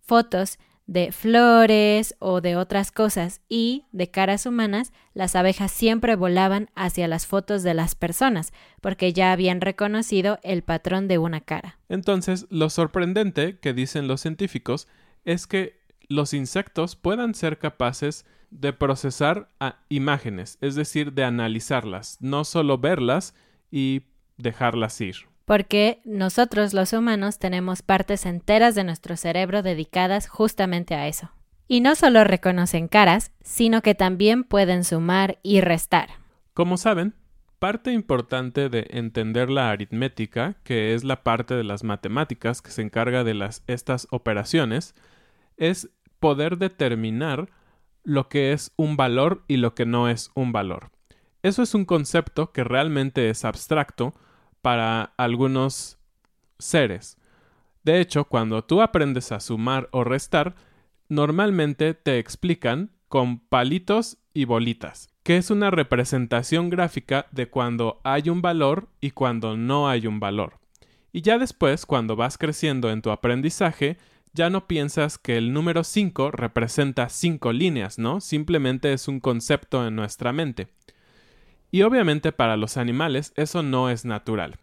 fotos 0.01 0.57
de 0.87 1.13
flores 1.13 2.15
o 2.19 2.41
de 2.41 2.57
otras 2.57 2.91
cosas 2.91 3.39
y 3.47 3.85
de 3.93 4.11
caras 4.11 4.45
humanas, 4.45 4.91
las 5.13 5.37
abejas 5.37 5.71
siempre 5.71 6.17
volaban 6.17 6.69
hacia 6.75 7.07
las 7.07 7.27
fotos 7.27 7.63
de 7.63 7.73
las 7.73 7.95
personas, 7.95 8.51
porque 8.81 9.13
ya 9.13 9.31
habían 9.31 9.61
reconocido 9.61 10.39
el 10.43 10.63
patrón 10.63 11.07
de 11.07 11.17
una 11.17 11.39
cara. 11.39 11.79
Entonces, 11.87 12.47
lo 12.49 12.69
sorprendente 12.69 13.57
que 13.59 13.73
dicen 13.73 14.09
los 14.09 14.19
científicos 14.19 14.89
es 15.23 15.47
que 15.47 15.79
los 16.09 16.33
insectos 16.33 16.97
puedan 16.97 17.35
ser 17.35 17.57
capaces 17.57 18.25
de 18.25 18.31
procesar 18.77 19.49
imágenes, 19.89 20.57
es 20.61 20.75
decir, 20.75 21.13
de 21.13 21.23
analizarlas, 21.23 22.17
no 22.21 22.43
solo 22.43 22.77
verlas, 22.77 23.33
y 23.71 24.03
dejarlas 24.37 24.99
ir. 25.01 25.15
Porque 25.45 26.01
nosotros 26.05 26.73
los 26.73 26.93
humanos 26.93 27.39
tenemos 27.39 27.81
partes 27.81 28.25
enteras 28.25 28.75
de 28.75 28.83
nuestro 28.83 29.17
cerebro 29.17 29.63
dedicadas 29.63 30.27
justamente 30.27 30.93
a 30.93 31.07
eso. 31.07 31.31
Y 31.67 31.81
no 31.81 31.95
solo 31.95 32.23
reconocen 32.23 32.87
caras, 32.87 33.31
sino 33.41 33.81
que 33.81 33.95
también 33.95 34.43
pueden 34.43 34.83
sumar 34.83 35.39
y 35.41 35.61
restar. 35.61 36.09
Como 36.53 36.77
saben, 36.77 37.15
parte 37.59 37.91
importante 37.91 38.69
de 38.69 38.87
entender 38.89 39.49
la 39.49 39.71
aritmética, 39.71 40.55
que 40.63 40.93
es 40.93 41.03
la 41.03 41.23
parte 41.23 41.53
de 41.55 41.63
las 41.63 41.83
matemáticas 41.83 42.61
que 42.61 42.71
se 42.71 42.81
encarga 42.81 43.23
de 43.23 43.33
las, 43.33 43.63
estas 43.67 44.07
operaciones, 44.11 44.95
es 45.57 45.89
poder 46.19 46.57
determinar 46.57 47.49
lo 48.03 48.29
que 48.29 48.53
es 48.53 48.71
un 48.75 48.97
valor 48.97 49.43
y 49.47 49.57
lo 49.57 49.75
que 49.75 49.85
no 49.85 50.09
es 50.09 50.31
un 50.33 50.51
valor. 50.51 50.91
Eso 51.43 51.63
es 51.63 51.73
un 51.73 51.85
concepto 51.85 52.51
que 52.51 52.63
realmente 52.63 53.29
es 53.29 53.45
abstracto 53.45 54.13
para 54.61 55.13
algunos 55.17 55.97
seres. 56.59 57.17
De 57.83 57.99
hecho, 57.99 58.25
cuando 58.25 58.63
tú 58.63 58.81
aprendes 58.81 59.31
a 59.31 59.39
sumar 59.39 59.89
o 59.91 60.03
restar, 60.03 60.55
normalmente 61.09 61.93
te 61.93 62.19
explican 62.19 62.91
con 63.07 63.39
palitos 63.39 64.17
y 64.33 64.45
bolitas, 64.45 65.09
que 65.23 65.37
es 65.37 65.49
una 65.49 65.71
representación 65.71 66.69
gráfica 66.69 67.25
de 67.31 67.49
cuando 67.49 67.99
hay 68.03 68.29
un 68.29 68.41
valor 68.41 68.89
y 69.01 69.11
cuando 69.11 69.57
no 69.57 69.89
hay 69.89 70.07
un 70.07 70.19
valor. 70.19 70.59
Y 71.11 71.21
ya 71.21 71.37
después, 71.37 71.85
cuando 71.85 72.15
vas 72.15 72.37
creciendo 72.37 72.89
en 72.89 73.01
tu 73.01 73.11
aprendizaje, 73.11 73.97
ya 74.33 74.49
no 74.49 74.67
piensas 74.67 75.17
que 75.17 75.37
el 75.37 75.53
número 75.53 75.83
5 75.83 76.31
representa 76.31 77.09
5 77.09 77.51
líneas, 77.53 77.99
¿no? 77.99 78.21
Simplemente 78.21 78.93
es 78.93 79.07
un 79.07 79.19
concepto 79.19 79.85
en 79.85 79.95
nuestra 79.95 80.31
mente. 80.31 80.67
Y 81.71 81.83
obviamente 81.83 82.31
para 82.31 82.57
los 82.57 82.77
animales 82.77 83.33
eso 83.35 83.63
no 83.63 83.89
es 83.89 84.05
natural. 84.05 84.57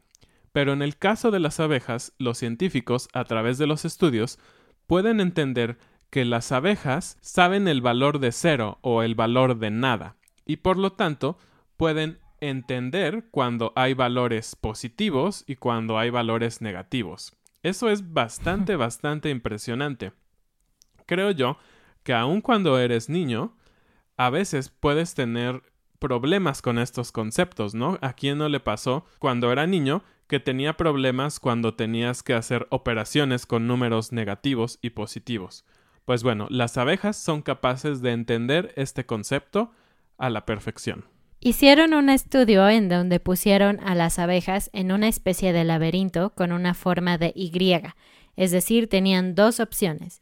Pero 0.53 0.73
en 0.73 0.83
el 0.83 0.97
caso 0.97 1.31
de 1.31 1.41
las 1.41 1.61
abejas, 1.61 2.13
los 2.19 2.39
científicos, 2.39 3.09
a 3.13 3.25
través 3.25 3.59
de 3.59 3.67
los 3.67 3.85
estudios, 3.85 4.39
pueden 4.87 5.21
entender 5.21 5.79
que 6.11 6.25
las 6.25 6.53
abejas 6.53 7.19
saben 7.21 7.69
el 7.69 7.83
valor 7.83 8.19
de 8.19 8.33
cero 8.33 8.79
o 8.81 9.03
el 9.03 9.15
valor 9.15 9.59
de 9.59 9.71
nada, 9.71 10.17
y 10.47 10.57
por 10.57 10.79
lo 10.79 10.93
tanto 10.93 11.39
pueden 11.77 12.19
entender 12.41 13.27
cuando 13.31 13.73
hay 13.77 13.95
valores 13.95 14.57
positivos 14.57 15.45
y 15.47 15.57
cuando 15.57 15.99
hay 15.99 16.11
valores 16.11 16.63
negativos. 16.63 17.37
Eso 17.63 17.91
es 17.91 18.13
bastante, 18.13 18.77
bastante 18.77 19.31
impresionante. 19.31 20.13
Creo 21.07 21.31
yo 21.31 21.59
que 22.03 22.15
aun 22.15 22.41
cuando 22.41 22.79
eres 22.79 23.09
niño, 23.09 23.57
a 24.17 24.31
veces 24.31 24.69
puedes 24.69 25.15
tener 25.15 25.63
problemas 25.99 26.63
con 26.63 26.79
estos 26.79 27.13
conceptos, 27.13 27.75
¿no? 27.75 27.99
¿A 28.01 28.13
quién 28.13 28.39
no 28.39 28.49
le 28.49 28.61
pasó 28.61 29.05
cuando 29.19 29.51
era 29.53 29.67
niño 29.67 30.03
que 30.27 30.41
tenía 30.41 30.77
problemas 30.77 31.41
cuando 31.41 31.75
tenías 31.75 32.23
que 32.23 32.35
hacer 32.35 32.67
operaciones 32.71 33.47
con 33.47 33.67
números 33.67 34.13
negativos 34.13 34.79
y 34.83 34.91
positivos? 34.91 35.65
Pues 36.05 36.23
bueno, 36.23 36.47
las 36.51 36.79
abejas 36.79 37.17
son 37.17 37.43
capaces 37.43 38.01
de 38.01 38.13
entender 38.13 38.73
este 38.77 39.05
concepto 39.05 39.73
a 40.17 40.31
la 40.31 40.47
perfección. 40.47 41.05
Hicieron 41.41 41.95
un 41.95 42.09
estudio 42.09 42.69
en 42.69 42.89
donde 42.89 43.21
pusieron 43.21 43.79
a 43.81 43.95
las 43.95 44.19
abejas 44.19 44.71
en 44.73 44.91
una 44.91 45.07
especie 45.07 45.53
de 45.53 45.63
laberinto 45.63 46.31
con 46.35 46.51
una 46.51 46.75
forma 46.75 47.17
de 47.17 47.33
Y, 47.35 47.53
es 48.37 48.51
decir, 48.51 48.89
tenían 48.89 49.37
dos 49.37 49.61
opciones, 49.61 50.21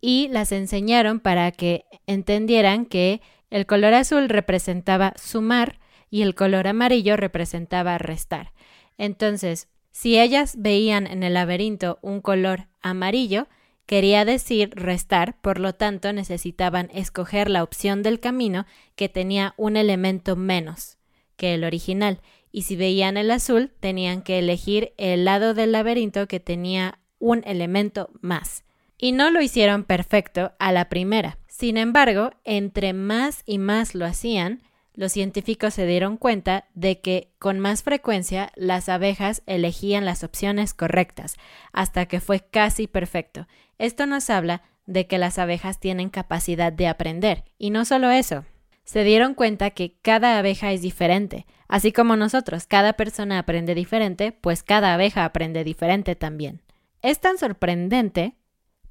y 0.00 0.28
las 0.28 0.50
enseñaron 0.52 1.20
para 1.20 1.52
que 1.52 1.84
entendieran 2.06 2.86
que 2.86 3.20
el 3.50 3.66
color 3.66 3.92
azul 3.92 4.30
representaba 4.30 5.12
sumar 5.16 5.78
y 6.10 6.22
el 6.22 6.34
color 6.34 6.66
amarillo 6.66 7.16
representaba 7.16 7.98
restar. 7.98 8.52
Entonces, 8.96 9.68
si 9.90 10.18
ellas 10.18 10.54
veían 10.58 11.06
en 11.06 11.22
el 11.22 11.34
laberinto 11.34 11.98
un 12.00 12.22
color 12.22 12.68
amarillo, 12.80 13.48
quería 13.86 14.24
decir 14.24 14.70
restar, 14.74 15.40
por 15.40 15.58
lo 15.58 15.74
tanto 15.74 16.12
necesitaban 16.12 16.90
escoger 16.92 17.50
la 17.50 17.62
opción 17.62 18.02
del 18.02 18.20
camino 18.20 18.66
que 18.96 19.08
tenía 19.08 19.54
un 19.56 19.76
elemento 19.76 20.36
menos 20.36 20.98
que 21.36 21.54
el 21.54 21.64
original, 21.64 22.20
y 22.52 22.62
si 22.62 22.76
veían 22.76 23.16
el 23.16 23.30
azul, 23.30 23.72
tenían 23.80 24.22
que 24.22 24.38
elegir 24.38 24.92
el 24.98 25.24
lado 25.24 25.54
del 25.54 25.72
laberinto 25.72 26.28
que 26.28 26.38
tenía 26.38 26.98
un 27.18 27.42
elemento 27.46 28.10
más. 28.20 28.64
Y 28.98 29.12
no 29.12 29.30
lo 29.30 29.40
hicieron 29.40 29.84
perfecto 29.84 30.52
a 30.58 30.70
la 30.70 30.88
primera. 30.88 31.38
Sin 31.48 31.76
embargo, 31.78 32.30
entre 32.44 32.92
más 32.92 33.42
y 33.46 33.58
más 33.58 33.94
lo 33.94 34.04
hacían, 34.04 34.62
los 34.94 35.12
científicos 35.12 35.74
se 35.74 35.86
dieron 35.86 36.18
cuenta 36.18 36.66
de 36.74 37.00
que 37.00 37.32
con 37.38 37.58
más 37.58 37.82
frecuencia 37.82 38.52
las 38.54 38.88
abejas 38.88 39.42
elegían 39.46 40.04
las 40.04 40.22
opciones 40.22 40.74
correctas, 40.74 41.36
hasta 41.72 42.06
que 42.06 42.20
fue 42.20 42.40
casi 42.40 42.86
perfecto. 42.86 43.46
Esto 43.82 44.06
nos 44.06 44.30
habla 44.30 44.62
de 44.86 45.08
que 45.08 45.18
las 45.18 45.40
abejas 45.40 45.80
tienen 45.80 46.08
capacidad 46.08 46.72
de 46.72 46.86
aprender. 46.86 47.42
Y 47.58 47.70
no 47.70 47.84
solo 47.84 48.10
eso, 48.10 48.44
se 48.84 49.02
dieron 49.02 49.34
cuenta 49.34 49.70
que 49.70 49.98
cada 50.02 50.38
abeja 50.38 50.70
es 50.70 50.82
diferente. 50.82 51.46
Así 51.66 51.90
como 51.90 52.14
nosotros, 52.14 52.66
cada 52.66 52.92
persona 52.92 53.40
aprende 53.40 53.74
diferente, 53.74 54.30
pues 54.30 54.62
cada 54.62 54.94
abeja 54.94 55.24
aprende 55.24 55.64
diferente 55.64 56.14
también. 56.14 56.62
Es 57.02 57.20
tan 57.20 57.38
sorprendente 57.38 58.36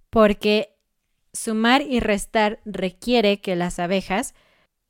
porque 0.09 0.75
Sumar 1.33 1.81
y 1.81 2.01
restar 2.01 2.59
requiere 2.65 3.39
que 3.39 3.55
las 3.55 3.79
abejas 3.79 4.35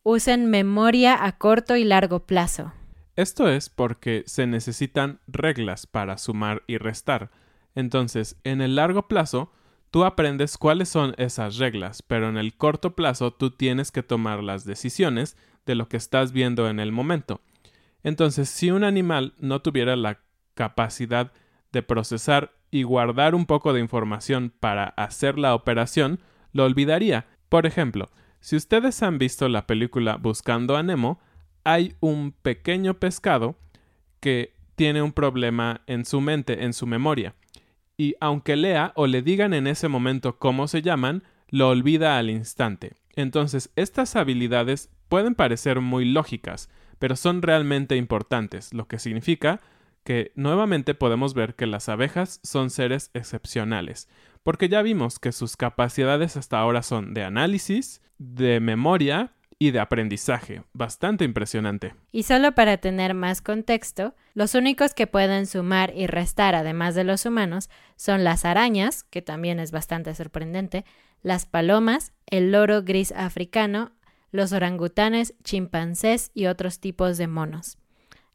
usen 0.01 0.49
memoria 0.49 1.23
a 1.23 1.37
corto 1.37 1.75
y 1.75 1.83
largo 1.83 2.25
plazo. 2.25 2.73
Esto 3.15 3.47
es 3.47 3.69
porque 3.69 4.23
se 4.25 4.47
necesitan 4.47 5.19
reglas 5.27 5.85
para 5.85 6.17
sumar 6.17 6.63
y 6.65 6.79
restar. 6.79 7.29
Entonces, 7.75 8.37
en 8.43 8.61
el 8.61 8.75
largo 8.75 9.07
plazo, 9.07 9.51
tú 9.91 10.05
aprendes 10.05 10.57
cuáles 10.57 10.89
son 10.89 11.13
esas 11.17 11.57
reglas, 11.57 12.01
pero 12.01 12.29
en 12.29 12.37
el 12.37 12.55
corto 12.55 12.95
plazo 12.95 13.31
tú 13.31 13.51
tienes 13.51 13.91
que 13.91 14.03
tomar 14.03 14.41
las 14.41 14.65
decisiones 14.65 15.37
de 15.65 15.75
lo 15.75 15.87
que 15.87 15.97
estás 15.97 16.31
viendo 16.31 16.69
en 16.69 16.79
el 16.79 16.91
momento. 16.91 17.41
Entonces, 18.03 18.49
si 18.49 18.71
un 18.71 18.83
animal 18.83 19.33
no 19.37 19.61
tuviera 19.61 19.95
la 19.95 20.19
capacidad 20.55 21.31
de 21.71 21.83
procesar 21.83 22.53
y 22.71 22.83
guardar 22.83 23.35
un 23.35 23.45
poco 23.45 23.73
de 23.73 23.81
información 23.81 24.51
para 24.59 24.85
hacer 24.85 25.37
la 25.37 25.53
operación, 25.53 26.19
lo 26.53 26.63
olvidaría. 26.65 27.27
Por 27.49 27.65
ejemplo, 27.65 28.09
si 28.39 28.55
ustedes 28.55 29.03
han 29.03 29.17
visto 29.17 29.47
la 29.49 29.67
película 29.67 30.15
Buscando 30.15 30.77
a 30.77 30.83
Nemo, 30.83 31.19
hay 31.63 31.95
un 31.99 32.31
pequeño 32.31 32.95
pescado 32.95 33.55
que 34.19 34.55
tiene 34.75 35.01
un 35.01 35.11
problema 35.11 35.81
en 35.85 36.05
su 36.05 36.21
mente, 36.21 36.63
en 36.63 36.73
su 36.73 36.87
memoria. 36.87 37.35
Y 38.01 38.15
aunque 38.19 38.55
lea 38.55 38.93
o 38.95 39.05
le 39.05 39.21
digan 39.21 39.53
en 39.53 39.67
ese 39.67 39.87
momento 39.87 40.39
cómo 40.39 40.67
se 40.67 40.81
llaman, 40.81 41.21
lo 41.49 41.69
olvida 41.69 42.17
al 42.17 42.31
instante. 42.31 42.93
Entonces, 43.15 43.69
estas 43.75 44.15
habilidades 44.15 44.89
pueden 45.07 45.35
parecer 45.35 45.81
muy 45.81 46.05
lógicas, 46.05 46.71
pero 46.97 47.15
son 47.15 47.43
realmente 47.43 47.97
importantes, 47.97 48.73
lo 48.73 48.87
que 48.87 48.97
significa 48.97 49.61
que 50.03 50.31
nuevamente 50.33 50.95
podemos 50.95 51.35
ver 51.35 51.53
que 51.53 51.67
las 51.67 51.89
abejas 51.89 52.39
son 52.41 52.71
seres 52.71 53.11
excepcionales, 53.13 54.09
porque 54.41 54.67
ya 54.67 54.81
vimos 54.81 55.19
que 55.19 55.31
sus 55.31 55.55
capacidades 55.55 56.37
hasta 56.37 56.57
ahora 56.57 56.81
son 56.81 57.13
de 57.13 57.23
análisis, 57.23 58.01
de 58.17 58.59
memoria 58.61 59.35
y 59.61 59.69
de 59.69 59.79
aprendizaje. 59.79 60.63
Bastante 60.73 61.23
impresionante. 61.23 61.93
Y 62.11 62.23
solo 62.23 62.55
para 62.55 62.77
tener 62.77 63.13
más 63.13 63.43
contexto, 63.43 64.15
los 64.33 64.55
únicos 64.55 64.95
que 64.95 65.05
pueden 65.05 65.45
sumar 65.45 65.93
y 65.95 66.07
restar 66.07 66.55
además 66.55 66.95
de 66.95 67.03
los 67.03 67.27
humanos 67.27 67.69
son 67.95 68.23
las 68.23 68.43
arañas, 68.43 69.03
que 69.03 69.21
también 69.21 69.59
es 69.59 69.71
bastante 69.71 70.15
sorprendente, 70.15 70.83
las 71.21 71.45
palomas, 71.45 72.11
el 72.25 72.51
loro 72.51 72.81
gris 72.81 73.11
africano, 73.11 73.91
los 74.31 74.51
orangutanes, 74.51 75.35
chimpancés 75.43 76.31
y 76.33 76.47
otros 76.47 76.79
tipos 76.79 77.19
de 77.19 77.27
monos. 77.27 77.77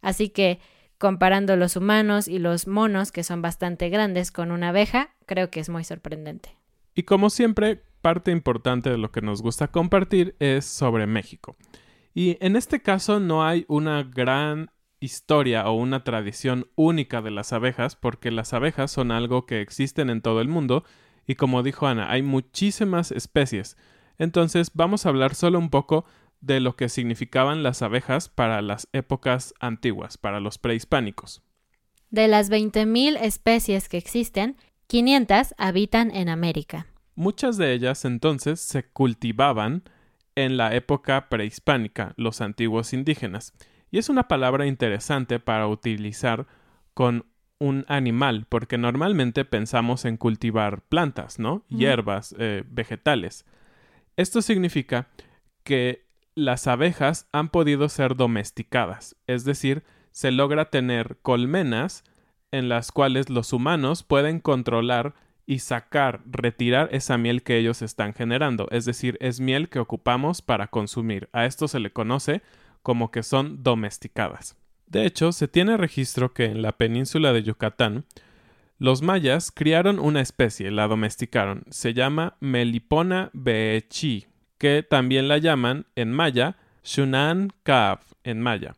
Así 0.02 0.28
que, 0.28 0.60
comparando 0.96 1.56
los 1.56 1.74
humanos 1.74 2.28
y 2.28 2.38
los 2.38 2.68
monos, 2.68 3.10
que 3.10 3.24
son 3.24 3.42
bastante 3.42 3.88
grandes, 3.88 4.30
con 4.30 4.52
una 4.52 4.68
abeja, 4.68 5.10
creo 5.26 5.50
que 5.50 5.58
es 5.58 5.70
muy 5.70 5.82
sorprendente. 5.82 6.56
Y 6.94 7.02
como 7.02 7.30
siempre, 7.30 7.82
parte 8.06 8.30
importante 8.30 8.88
de 8.88 8.98
lo 8.98 9.10
que 9.10 9.20
nos 9.20 9.42
gusta 9.42 9.66
compartir 9.66 10.36
es 10.38 10.64
sobre 10.64 11.08
México. 11.08 11.56
Y 12.14 12.38
en 12.40 12.54
este 12.54 12.80
caso 12.80 13.18
no 13.18 13.44
hay 13.44 13.64
una 13.66 14.04
gran 14.04 14.70
historia 15.00 15.68
o 15.68 15.72
una 15.72 16.04
tradición 16.04 16.70
única 16.76 17.20
de 17.20 17.32
las 17.32 17.52
abejas, 17.52 17.96
porque 17.96 18.30
las 18.30 18.52
abejas 18.52 18.92
son 18.92 19.10
algo 19.10 19.44
que 19.44 19.60
existen 19.60 20.08
en 20.08 20.22
todo 20.22 20.40
el 20.40 20.46
mundo, 20.46 20.84
y 21.26 21.34
como 21.34 21.64
dijo 21.64 21.88
Ana, 21.88 22.08
hay 22.08 22.22
muchísimas 22.22 23.10
especies. 23.10 23.76
Entonces 24.18 24.70
vamos 24.72 25.04
a 25.04 25.08
hablar 25.08 25.34
solo 25.34 25.58
un 25.58 25.70
poco 25.70 26.04
de 26.40 26.60
lo 26.60 26.76
que 26.76 26.88
significaban 26.88 27.64
las 27.64 27.82
abejas 27.82 28.28
para 28.28 28.62
las 28.62 28.86
épocas 28.92 29.52
antiguas, 29.58 30.16
para 30.16 30.38
los 30.38 30.58
prehispánicos. 30.58 31.42
De 32.10 32.28
las 32.28 32.52
20.000 32.52 33.18
especies 33.20 33.88
que 33.88 33.96
existen, 33.96 34.56
500 34.86 35.56
habitan 35.58 36.12
en 36.12 36.28
América. 36.28 36.86
Muchas 37.16 37.56
de 37.56 37.72
ellas 37.72 38.04
entonces 38.04 38.60
se 38.60 38.84
cultivaban 38.84 39.82
en 40.34 40.58
la 40.58 40.74
época 40.74 41.28
prehispánica, 41.28 42.12
los 42.16 42.40
antiguos 42.40 42.92
indígenas. 42.92 43.54
Y 43.90 43.98
es 43.98 44.08
una 44.08 44.28
palabra 44.28 44.66
interesante 44.66 45.40
para 45.40 45.66
utilizar 45.66 46.46
con 46.92 47.24
un 47.58 47.86
animal, 47.88 48.46
porque 48.48 48.76
normalmente 48.76 49.46
pensamos 49.46 50.04
en 50.04 50.18
cultivar 50.18 50.82
plantas, 50.82 51.38
¿no? 51.38 51.64
Hierbas, 51.68 52.34
eh, 52.38 52.64
vegetales. 52.68 53.46
Esto 54.16 54.42
significa 54.42 55.08
que 55.64 56.04
las 56.34 56.66
abejas 56.66 57.28
han 57.32 57.48
podido 57.48 57.88
ser 57.88 58.14
domesticadas, 58.14 59.16
es 59.26 59.44
decir, 59.44 59.84
se 60.12 60.32
logra 60.32 60.66
tener 60.66 61.18
colmenas 61.22 62.04
en 62.50 62.68
las 62.68 62.92
cuales 62.92 63.30
los 63.30 63.54
humanos 63.54 64.02
pueden 64.02 64.40
controlar 64.40 65.14
y 65.46 65.60
sacar, 65.60 66.20
retirar 66.26 66.88
esa 66.92 67.16
miel 67.16 67.42
que 67.42 67.56
ellos 67.56 67.80
están 67.80 68.12
generando, 68.12 68.68
es 68.72 68.84
decir, 68.84 69.16
es 69.20 69.40
miel 69.40 69.68
que 69.68 69.78
ocupamos 69.78 70.42
para 70.42 70.66
consumir. 70.66 71.28
A 71.32 71.46
esto 71.46 71.68
se 71.68 71.78
le 71.78 71.92
conoce 71.92 72.42
como 72.82 73.10
que 73.10 73.22
son 73.22 73.62
domesticadas. 73.62 74.56
De 74.86 75.06
hecho, 75.06 75.32
se 75.32 75.48
tiene 75.48 75.76
registro 75.76 76.32
que 76.32 76.46
en 76.46 76.62
la 76.62 76.72
península 76.72 77.32
de 77.32 77.42
Yucatán, 77.42 78.04
los 78.78 79.02
mayas 79.02 79.50
criaron 79.50 79.98
una 79.98 80.20
especie, 80.20 80.70
la 80.70 80.86
domesticaron, 80.86 81.64
se 81.70 81.94
llama 81.94 82.36
Melipona 82.40 83.30
beechi, 83.32 84.26
que 84.58 84.82
también 84.82 85.28
la 85.28 85.38
llaman 85.38 85.86
en 85.96 86.12
maya 86.12 86.56
Shunan 86.84 87.52
Kav 87.62 88.00
en 88.22 88.40
maya, 88.40 88.74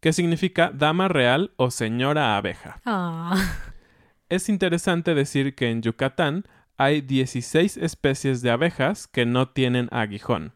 que 0.00 0.12
significa 0.12 0.70
dama 0.74 1.08
real 1.08 1.52
o 1.56 1.70
señora 1.70 2.36
abeja. 2.36 2.80
Ah. 2.84 3.36
Es 4.30 4.48
interesante 4.48 5.16
decir 5.16 5.56
que 5.56 5.70
en 5.70 5.82
Yucatán 5.82 6.44
hay 6.76 7.00
16 7.00 7.76
especies 7.76 8.42
de 8.42 8.50
abejas 8.52 9.08
que 9.08 9.26
no 9.26 9.48
tienen 9.48 9.88
aguijón. 9.90 10.52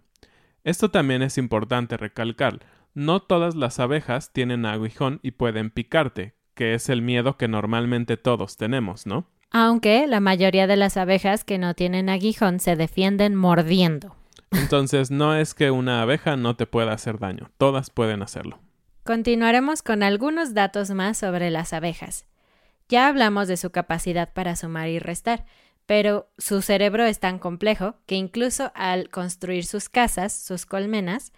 Esto 0.62 0.92
también 0.92 1.22
es 1.22 1.38
importante 1.38 1.96
recalcar. 1.96 2.60
No 2.94 3.20
todas 3.20 3.56
las 3.56 3.80
abejas 3.80 4.32
tienen 4.32 4.64
aguijón 4.64 5.18
y 5.24 5.32
pueden 5.32 5.70
picarte, 5.70 6.36
que 6.54 6.74
es 6.74 6.88
el 6.88 7.02
miedo 7.02 7.36
que 7.36 7.48
normalmente 7.48 8.16
todos 8.16 8.56
tenemos, 8.56 9.08
¿no? 9.08 9.26
Aunque 9.50 10.06
la 10.06 10.20
mayoría 10.20 10.68
de 10.68 10.76
las 10.76 10.96
abejas 10.96 11.42
que 11.42 11.58
no 11.58 11.74
tienen 11.74 12.08
aguijón 12.08 12.60
se 12.60 12.76
defienden 12.76 13.34
mordiendo. 13.34 14.14
Entonces 14.52 15.10
no 15.10 15.34
es 15.34 15.52
que 15.52 15.72
una 15.72 16.00
abeja 16.00 16.36
no 16.36 16.54
te 16.54 16.66
pueda 16.66 16.92
hacer 16.92 17.18
daño, 17.18 17.50
todas 17.58 17.90
pueden 17.90 18.22
hacerlo. 18.22 18.60
Continuaremos 19.02 19.82
con 19.82 20.04
algunos 20.04 20.54
datos 20.54 20.90
más 20.90 21.18
sobre 21.18 21.50
las 21.50 21.72
abejas. 21.72 22.24
Ya 22.88 23.08
hablamos 23.08 23.48
de 23.48 23.56
su 23.56 23.70
capacidad 23.70 24.32
para 24.32 24.56
sumar 24.56 24.88
y 24.88 24.98
restar, 24.98 25.46
pero 25.86 26.30
su 26.38 26.62
cerebro 26.62 27.04
es 27.04 27.18
tan 27.18 27.38
complejo 27.38 27.96
que 28.06 28.14
incluso 28.14 28.72
al 28.74 29.08
construir 29.10 29.64
sus 29.64 29.88
casas, 29.88 30.32
sus 30.32 30.66
colmenas, 30.66 31.32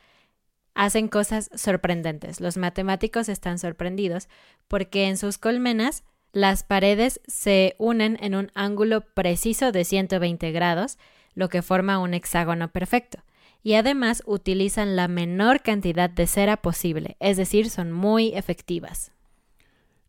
hacen 0.74 1.08
cosas 1.08 1.50
sorprendentes. 1.54 2.40
Los 2.40 2.56
matemáticos 2.56 3.28
están 3.28 3.58
sorprendidos 3.58 4.28
porque 4.68 5.06
en 5.06 5.16
sus 5.16 5.38
colmenas 5.38 6.04
las 6.32 6.64
paredes 6.64 7.20
se 7.26 7.74
unen 7.78 8.18
en 8.20 8.34
un 8.34 8.52
ángulo 8.54 9.00
preciso 9.00 9.72
de 9.72 9.84
120 9.84 10.52
grados, 10.52 10.98
lo 11.34 11.48
que 11.48 11.62
forma 11.62 11.98
un 11.98 12.12
hexágono 12.12 12.70
perfecto. 12.72 13.18
Y 13.62 13.74
además 13.74 14.22
utilizan 14.26 14.96
la 14.96 15.08
menor 15.08 15.62
cantidad 15.62 16.10
de 16.10 16.26
cera 16.26 16.58
posible, 16.58 17.16
es 17.20 17.36
decir, 17.36 17.70
son 17.70 17.90
muy 17.90 18.34
efectivas. 18.34 19.15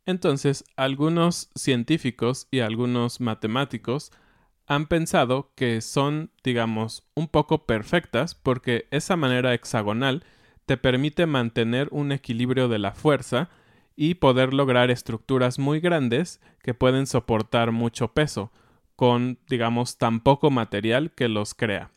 Entonces, 0.07 0.63
algunos 0.77 1.51
científicos 1.53 2.47
y 2.49 2.61
algunos 2.61 3.19
matemáticos 3.19 4.13
han 4.65 4.87
pensado 4.87 5.51
que 5.53 5.81
son, 5.81 6.31
digamos, 6.45 7.03
un 7.13 7.27
poco 7.27 7.65
perfectas 7.65 8.33
porque 8.33 8.87
esa 8.89 9.17
manera 9.17 9.53
hexagonal 9.53 10.23
te 10.65 10.77
permite 10.77 11.25
mantener 11.25 11.89
un 11.91 12.13
equilibrio 12.13 12.69
de 12.69 12.79
la 12.79 12.93
fuerza 12.93 13.49
y 13.97 14.15
poder 14.15 14.53
lograr 14.53 14.91
estructuras 14.91 15.59
muy 15.59 15.81
grandes 15.81 16.39
que 16.63 16.73
pueden 16.73 17.05
soportar 17.05 17.73
mucho 17.73 18.13
peso 18.13 18.53
con, 18.95 19.39
digamos, 19.49 19.97
tan 19.97 20.21
poco 20.21 20.49
material 20.51 21.11
que 21.11 21.27
los 21.27 21.53
crea. 21.53 21.91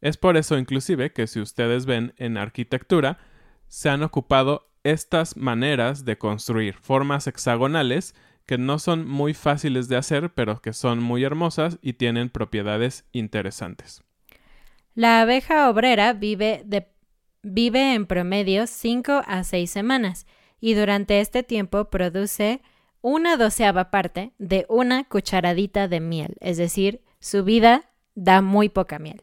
Es 0.00 0.16
por 0.16 0.36
eso 0.36 0.56
inclusive 0.56 1.12
que 1.12 1.26
si 1.26 1.40
ustedes 1.40 1.84
ven 1.84 2.14
en 2.16 2.36
arquitectura, 2.36 3.18
se 3.66 3.88
han 3.88 4.04
ocupado 4.04 4.70
estas 4.90 5.36
maneras 5.36 6.04
de 6.04 6.18
construir 6.18 6.74
formas 6.74 7.26
hexagonales 7.26 8.14
que 8.46 8.58
no 8.58 8.78
son 8.78 9.06
muy 9.08 9.34
fáciles 9.34 9.88
de 9.88 9.96
hacer, 9.96 10.32
pero 10.32 10.60
que 10.62 10.72
son 10.72 11.02
muy 11.02 11.24
hermosas 11.24 11.78
y 11.82 11.94
tienen 11.94 12.30
propiedades 12.30 13.04
interesantes. 13.12 14.02
La 14.94 15.20
abeja 15.20 15.68
obrera 15.68 16.12
vive, 16.12 16.64
vive 17.42 17.94
en 17.94 18.06
promedio 18.06 18.66
5 18.66 19.22
a 19.26 19.44
6 19.44 19.70
semanas 19.70 20.26
y 20.60 20.74
durante 20.74 21.20
este 21.20 21.42
tiempo 21.42 21.90
produce 21.90 22.62
una 23.02 23.36
doceava 23.36 23.90
parte 23.90 24.32
de 24.38 24.64
una 24.68 25.04
cucharadita 25.04 25.86
de 25.86 26.00
miel, 26.00 26.36
es 26.40 26.56
decir, 26.56 27.02
su 27.20 27.44
vida 27.44 27.90
da 28.14 28.40
muy 28.42 28.68
poca 28.68 28.98
miel. 28.98 29.22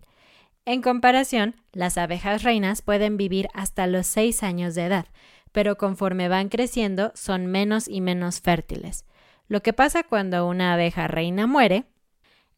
En 0.65 0.81
comparación, 0.81 1.55
las 1.73 1.97
abejas 1.97 2.43
reinas 2.43 2.81
pueden 2.81 3.17
vivir 3.17 3.49
hasta 3.53 3.87
los 3.87 4.07
6 4.07 4.43
años 4.43 4.75
de 4.75 4.85
edad, 4.85 5.07
pero 5.53 5.77
conforme 5.77 6.27
van 6.27 6.49
creciendo 6.49 7.13
son 7.15 7.45
menos 7.45 7.87
y 7.87 8.01
menos 8.01 8.41
fértiles. 8.41 9.05
Lo 9.47 9.61
que 9.61 9.71
pasa 9.71 10.03
cuando 10.03 10.45
una 10.47 10.73
abeja 10.73 11.07
reina 11.07 11.47
muere 11.47 11.85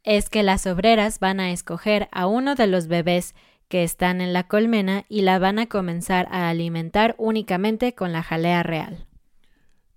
es 0.04 0.30
que 0.30 0.42
las 0.42 0.66
obreras 0.66 1.20
van 1.20 1.40
a 1.40 1.52
escoger 1.52 2.08
a 2.12 2.26
uno 2.26 2.56
de 2.56 2.68
los 2.68 2.88
bebés 2.88 3.36
que 3.68 3.84
están 3.84 4.22
en 4.22 4.34
la 4.34 4.48
colmena 4.48 5.06
y 5.10 5.22
la 5.22 5.40
van 5.40 5.60
a 5.60 5.66
comenzar 5.68 6.28
a 6.32 6.50
alimentar 6.50 7.16
únicamente 7.18 7.94
con 7.94 8.14
la 8.14 8.24
jalea 8.24 8.64
real. 8.64 9.06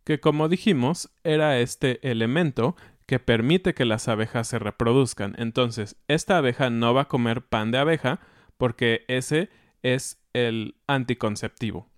Que 0.05 0.21
como 0.21 0.49
dijimos, 0.49 1.11
era 1.23 1.59
este 1.59 2.01
elemento 2.11 2.77
que 3.07 3.19
permite 3.19 3.75
que 3.75 3.85
las 3.85 4.09
abejas 4.09 4.49
se 4.49 4.59
reproduzcan. 4.59 5.35
Entonces, 5.39 5.97
esta 6.09 6.39
abeja 6.39 6.71
no 6.71 6.95
va 6.95 7.03
a 7.03 7.09
comer 7.09 7.43
pan 7.43 7.71
de 7.71 7.79
abeja 7.79 8.21
porque 8.57 9.05
ese 9.09 9.51
es 9.83 10.19
el 10.33 10.77
anticonceptivo. 10.87 11.89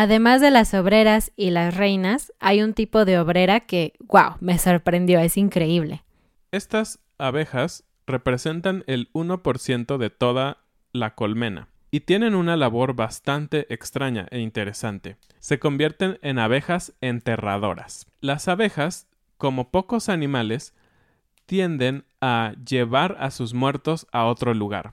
Además 0.00 0.40
de 0.40 0.52
las 0.52 0.74
obreras 0.74 1.32
y 1.34 1.50
las 1.50 1.76
reinas, 1.76 2.32
hay 2.38 2.62
un 2.62 2.72
tipo 2.72 3.04
de 3.04 3.18
obrera 3.18 3.58
que, 3.58 3.94
wow, 3.98 4.36
me 4.38 4.56
sorprendió, 4.56 5.18
es 5.18 5.36
increíble. 5.36 6.04
Estas 6.52 7.00
abejas 7.18 7.82
representan 8.06 8.84
el 8.86 9.12
1% 9.12 9.98
de 9.98 10.10
toda 10.10 10.58
la 10.92 11.16
colmena 11.16 11.66
y 11.90 12.02
tienen 12.02 12.36
una 12.36 12.56
labor 12.56 12.94
bastante 12.94 13.66
extraña 13.74 14.28
e 14.30 14.38
interesante. 14.38 15.16
Se 15.40 15.58
convierten 15.58 16.20
en 16.22 16.38
abejas 16.38 16.94
enterradoras. 17.00 18.06
Las 18.20 18.46
abejas, 18.46 19.08
como 19.36 19.72
pocos 19.72 20.08
animales, 20.08 20.74
tienden 21.44 22.04
a 22.20 22.52
llevar 22.64 23.16
a 23.18 23.32
sus 23.32 23.52
muertos 23.52 24.06
a 24.12 24.26
otro 24.26 24.54
lugar. 24.54 24.92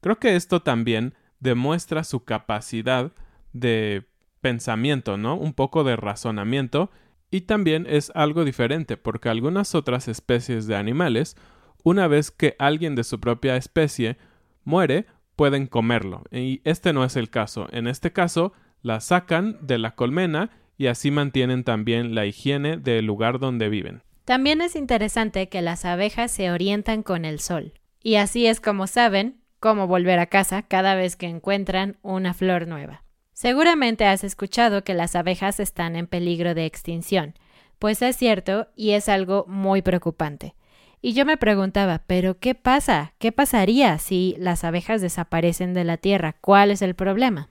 Creo 0.00 0.20
que 0.20 0.36
esto 0.36 0.62
también 0.62 1.14
demuestra 1.40 2.04
su 2.04 2.22
capacidad 2.22 3.10
de 3.52 4.06
pensamiento, 4.44 5.16
¿no? 5.16 5.36
Un 5.38 5.54
poco 5.54 5.84
de 5.84 5.96
razonamiento 5.96 6.90
y 7.30 7.40
también 7.40 7.86
es 7.88 8.12
algo 8.14 8.44
diferente 8.44 8.98
porque 8.98 9.30
algunas 9.30 9.74
otras 9.74 10.06
especies 10.06 10.66
de 10.66 10.76
animales, 10.76 11.34
una 11.82 12.08
vez 12.08 12.30
que 12.30 12.54
alguien 12.58 12.94
de 12.94 13.04
su 13.04 13.20
propia 13.20 13.56
especie 13.56 14.18
muere, 14.62 15.06
pueden 15.34 15.66
comerlo. 15.66 16.24
Y 16.30 16.60
este 16.64 16.92
no 16.92 17.06
es 17.06 17.16
el 17.16 17.30
caso. 17.30 17.68
En 17.72 17.86
este 17.86 18.12
caso, 18.12 18.52
la 18.82 19.00
sacan 19.00 19.56
de 19.62 19.78
la 19.78 19.94
colmena 19.94 20.50
y 20.76 20.88
así 20.88 21.10
mantienen 21.10 21.64
también 21.64 22.14
la 22.14 22.26
higiene 22.26 22.76
del 22.76 23.06
lugar 23.06 23.38
donde 23.38 23.70
viven. 23.70 24.02
También 24.26 24.60
es 24.60 24.76
interesante 24.76 25.48
que 25.48 25.62
las 25.62 25.86
abejas 25.86 26.30
se 26.30 26.50
orientan 26.50 27.02
con 27.02 27.24
el 27.24 27.40
sol. 27.40 27.72
Y 28.02 28.16
así 28.16 28.46
es 28.46 28.60
como 28.60 28.86
saben 28.88 29.40
cómo 29.58 29.86
volver 29.86 30.18
a 30.18 30.26
casa 30.26 30.60
cada 30.60 30.96
vez 30.96 31.16
que 31.16 31.28
encuentran 31.28 31.96
una 32.02 32.34
flor 32.34 32.68
nueva. 32.68 33.03
Seguramente 33.34 34.06
has 34.06 34.22
escuchado 34.22 34.84
que 34.84 34.94
las 34.94 35.16
abejas 35.16 35.58
están 35.58 35.96
en 35.96 36.06
peligro 36.06 36.54
de 36.54 36.66
extinción, 36.66 37.34
pues 37.80 38.00
es 38.00 38.16
cierto 38.16 38.68
y 38.76 38.92
es 38.92 39.08
algo 39.08 39.44
muy 39.48 39.82
preocupante. 39.82 40.54
Y 41.02 41.14
yo 41.14 41.26
me 41.26 41.36
preguntaba, 41.36 42.04
¿pero 42.06 42.38
qué 42.38 42.54
pasa? 42.54 43.12
¿Qué 43.18 43.32
pasaría 43.32 43.98
si 43.98 44.36
las 44.38 44.62
abejas 44.62 45.02
desaparecen 45.02 45.74
de 45.74 45.82
la 45.82 45.96
Tierra? 45.96 46.36
¿Cuál 46.40 46.70
es 46.70 46.80
el 46.80 46.94
problema? 46.94 47.48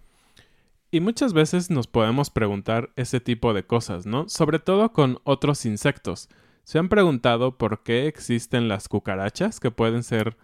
Y 0.90 1.02
muchas 1.02 1.34
veces 1.34 1.70
nos 1.70 1.88
podemos 1.88 2.30
preguntar 2.30 2.92
ese 2.96 3.20
tipo 3.20 3.54
de 3.54 3.66
cosas, 3.66 4.06
¿no? 4.06 4.30
Sobre 4.30 4.60
todo 4.60 4.94
con 4.94 5.20
otros 5.26 5.66
insectos. 5.66 6.30
¿Se 6.64 6.80
han 6.80 6.88
preguntado 6.88 7.58
por 7.58 7.84
qué 7.84 8.08
existen 8.08 8.70
las 8.70 8.88
cucarachas 8.88 9.60
que 9.60 9.70
pueden 9.70 10.04
ser 10.04 10.38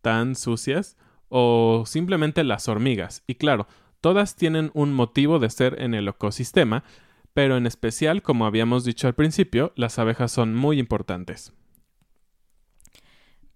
tan 0.00 0.36
sucias? 0.36 0.96
O 1.28 1.84
simplemente 1.86 2.44
las 2.44 2.66
hormigas. 2.66 3.22
Y 3.26 3.34
claro, 3.34 3.66
todas 4.06 4.36
tienen 4.36 4.70
un 4.72 4.94
motivo 4.94 5.40
de 5.40 5.50
ser 5.50 5.82
en 5.82 5.92
el 5.92 6.06
ecosistema, 6.06 6.84
pero 7.34 7.56
en 7.56 7.66
especial, 7.66 8.22
como 8.22 8.46
habíamos 8.46 8.84
dicho 8.84 9.08
al 9.08 9.16
principio, 9.16 9.72
las 9.74 9.98
abejas 9.98 10.30
son 10.30 10.54
muy 10.54 10.78
importantes. 10.78 11.52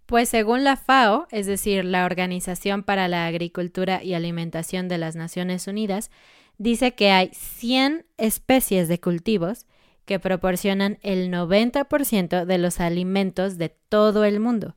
Pues 0.06 0.28
según 0.28 0.64
la 0.64 0.74
FAO, 0.74 1.28
es 1.30 1.46
decir, 1.46 1.84
la 1.84 2.04
Organización 2.04 2.82
para 2.82 3.06
la 3.06 3.26
Agricultura 3.26 4.02
y 4.02 4.14
Alimentación 4.14 4.88
de 4.88 4.98
las 4.98 5.14
Naciones 5.14 5.68
Unidas, 5.68 6.10
dice 6.58 6.96
que 6.96 7.12
hay 7.12 7.30
100 7.32 8.06
especies 8.18 8.88
de 8.88 8.98
cultivos 8.98 9.66
que 10.04 10.18
proporcionan 10.18 10.98
el 11.02 11.30
90% 11.30 12.44
de 12.44 12.58
los 12.58 12.80
alimentos 12.80 13.56
de 13.56 13.68
todo 13.88 14.24
el 14.24 14.40
mundo 14.40 14.74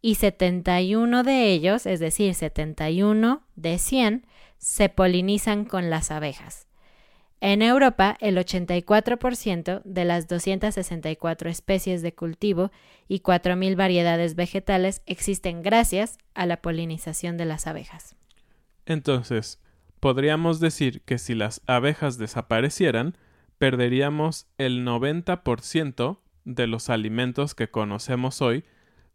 y 0.00 0.14
71 0.14 1.24
de 1.24 1.50
ellos, 1.50 1.84
es 1.84 1.98
decir, 1.98 2.32
71 2.32 3.42
de 3.56 3.78
100, 3.78 4.24
se 4.58 4.88
polinizan 4.88 5.64
con 5.64 5.90
las 5.90 6.10
abejas. 6.10 6.66
En 7.40 7.60
Europa, 7.60 8.16
el 8.20 8.38
84% 8.38 9.82
de 9.84 10.04
las 10.04 10.26
264 10.26 11.50
especies 11.50 12.00
de 12.00 12.14
cultivo 12.14 12.70
y 13.08 13.20
4.000 13.20 13.76
variedades 13.76 14.34
vegetales 14.34 15.02
existen 15.04 15.62
gracias 15.62 16.16
a 16.34 16.46
la 16.46 16.62
polinización 16.62 17.36
de 17.36 17.44
las 17.44 17.66
abejas. 17.66 18.16
Entonces, 18.86 19.60
podríamos 20.00 20.60
decir 20.60 21.02
que 21.02 21.18
si 21.18 21.34
las 21.34 21.60
abejas 21.66 22.16
desaparecieran, 22.16 23.18
perderíamos 23.58 24.46
el 24.56 24.86
90% 24.86 26.20
de 26.44 26.66
los 26.66 26.88
alimentos 26.88 27.54
que 27.54 27.68
conocemos 27.68 28.40
hoy 28.40 28.64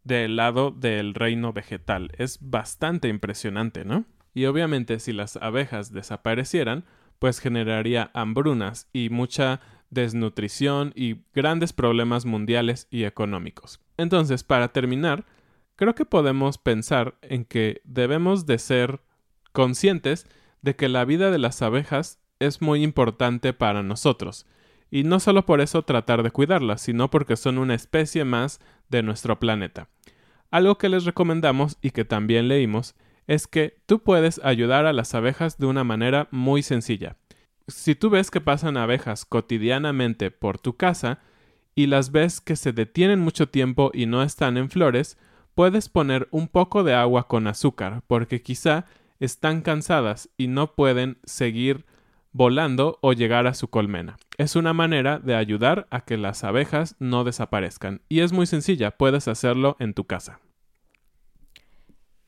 del 0.04 0.36
lado 0.36 0.72
del 0.72 1.14
reino 1.14 1.54
vegetal. 1.54 2.12
Es 2.18 2.38
bastante 2.42 3.08
impresionante, 3.08 3.86
¿no? 3.86 4.06
Y 4.34 4.46
obviamente 4.46 5.00
si 5.00 5.14
las 5.14 5.38
abejas 5.38 5.92
desaparecieran, 5.92 6.86
pues 7.20 7.40
generaría 7.40 8.10
hambrunas 8.14 8.88
y 8.94 9.10
mucha 9.10 9.62
desnutrición 9.90 10.94
y 10.96 11.18
grandes 11.34 11.74
problemas 11.74 12.26
mundiales 12.26 12.88
y 12.90 13.04
económicos. 13.04 13.80
Entonces, 13.98 14.44
para 14.44 14.70
terminar, 14.70 15.26
creo 15.76 15.94
que 15.94 16.06
podemos 16.06 16.58
pensar 16.58 17.16
en 17.22 17.46
que 17.46 17.82
debemos 17.84 18.46
de 18.46 18.58
ser 18.58 19.02
conscientes 19.52 20.26
de 20.62 20.76
que 20.76 20.90
la 20.90 21.06
vida 21.06 21.30
de 21.30 21.40
las 21.40 21.62
abejas 21.62 22.20
es 22.40 22.62
muy 22.62 22.84
importante 22.84 23.54
para 23.54 23.84
nosotros, 23.84 24.48
y 24.90 25.04
no 25.04 25.20
solo 25.20 25.46
por 25.46 25.62
eso 25.62 25.84
tratar 25.84 26.22
de 26.24 26.32
cuidarlas, 26.32 26.82
sino 26.82 27.10
porque 27.10 27.38
son 27.38 27.58
una 27.58 27.76
especie 27.76 28.26
más 28.26 28.60
de 28.90 29.04
nuestro 29.04 29.40
planeta. 29.40 29.90
Algo 30.50 30.78
que 30.78 30.90
les 30.90 31.06
recomendamos 31.06 31.78
y 31.82 31.92
que 31.92 32.04
también 32.04 32.50
leímos 32.50 32.96
es 33.32 33.48
que 33.48 33.78
tú 33.86 34.04
puedes 34.04 34.42
ayudar 34.44 34.86
a 34.86 34.92
las 34.92 35.16
abejas 35.16 35.58
de 35.58 35.66
una 35.66 35.86
manera 35.86 36.28
muy 36.32 36.64
sencilla. 36.64 37.16
Si 37.66 37.96
tú 37.96 38.10
ves 38.10 38.30
que 38.30 38.42
pasan 38.42 38.76
abejas 38.76 39.24
cotidianamente 39.24 40.32
por 40.32 40.60
tu 40.60 40.76
casa 40.76 41.20
y 41.74 41.88
las 41.88 42.12
ves 42.12 42.42
que 42.42 42.58
se 42.58 42.74
detienen 42.74 43.22
mucho 43.22 43.48
tiempo 43.48 43.90
y 43.94 44.06
no 44.06 44.22
están 44.22 44.58
en 44.58 44.70
flores, 44.70 45.18
puedes 45.56 45.88
poner 45.88 46.28
un 46.32 46.50
poco 46.50 46.84
de 46.84 46.94
agua 46.94 47.30
con 47.30 47.48
azúcar, 47.48 48.04
porque 48.06 48.42
quizá 48.42 48.84
están 49.22 49.62
cansadas 49.62 50.30
y 50.36 50.48
no 50.48 50.76
pueden 50.76 51.18
seguir 51.24 51.86
volando 52.34 53.00
o 53.02 53.14
llegar 53.14 53.48
a 53.48 53.54
su 53.54 53.70
colmena. 53.70 54.18
Es 54.38 54.58
una 54.58 54.74
manera 54.74 55.20
de 55.20 55.36
ayudar 55.36 55.88
a 55.90 56.02
que 56.02 56.18
las 56.18 56.44
abejas 56.44 56.98
no 57.00 57.24
desaparezcan 57.24 58.02
y 58.10 58.20
es 58.20 58.34
muy 58.34 58.46
sencilla, 58.46 58.92
puedes 58.92 59.30
hacerlo 59.30 59.78
en 59.80 59.94
tu 59.94 60.04
casa. 60.04 60.42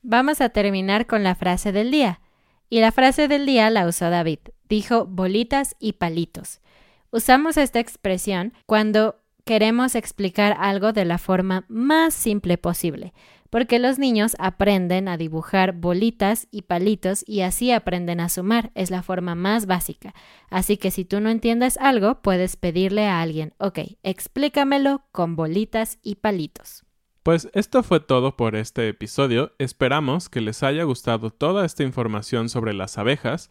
Vamos 0.06 0.42
a 0.42 0.50
terminar 0.50 1.06
con 1.06 1.24
la 1.24 1.34
frase 1.34 1.72
del 1.72 1.90
día. 1.90 2.20
Y 2.68 2.80
la 2.80 2.92
frase 2.92 3.26
del 3.26 3.46
día 3.46 3.70
la 3.70 3.86
usó 3.86 4.10
David. 4.10 4.38
Dijo 4.68 5.06
bolitas 5.06 5.76
y 5.80 5.94
palitos. 5.94 6.60
Usamos 7.10 7.56
esta 7.56 7.80
expresión 7.80 8.52
cuando 8.66 9.22
queremos 9.46 9.94
explicar 9.94 10.58
algo 10.60 10.92
de 10.92 11.06
la 11.06 11.16
forma 11.16 11.64
más 11.68 12.12
simple 12.12 12.58
posible, 12.58 13.14
porque 13.48 13.78
los 13.78 13.98
niños 13.98 14.36
aprenden 14.38 15.08
a 15.08 15.16
dibujar 15.16 15.72
bolitas 15.72 16.48
y 16.50 16.62
palitos 16.62 17.24
y 17.26 17.40
así 17.40 17.72
aprenden 17.72 18.20
a 18.20 18.28
sumar. 18.28 18.72
Es 18.74 18.90
la 18.90 19.02
forma 19.02 19.34
más 19.34 19.64
básica. 19.64 20.12
Así 20.50 20.76
que 20.76 20.90
si 20.90 21.06
tú 21.06 21.20
no 21.20 21.30
entiendes 21.30 21.78
algo, 21.78 22.20
puedes 22.20 22.56
pedirle 22.56 23.06
a 23.06 23.22
alguien, 23.22 23.54
ok, 23.56 23.78
explícamelo 24.02 25.02
con 25.12 25.34
bolitas 25.34 25.98
y 26.02 26.16
palitos. 26.16 26.84
Pues 27.24 27.48
esto 27.54 27.82
fue 27.82 28.00
todo 28.00 28.36
por 28.36 28.54
este 28.54 28.86
episodio. 28.86 29.54
Esperamos 29.58 30.28
que 30.28 30.42
les 30.42 30.62
haya 30.62 30.84
gustado 30.84 31.30
toda 31.30 31.64
esta 31.64 31.82
información 31.82 32.50
sobre 32.50 32.74
las 32.74 32.98
abejas, 32.98 33.48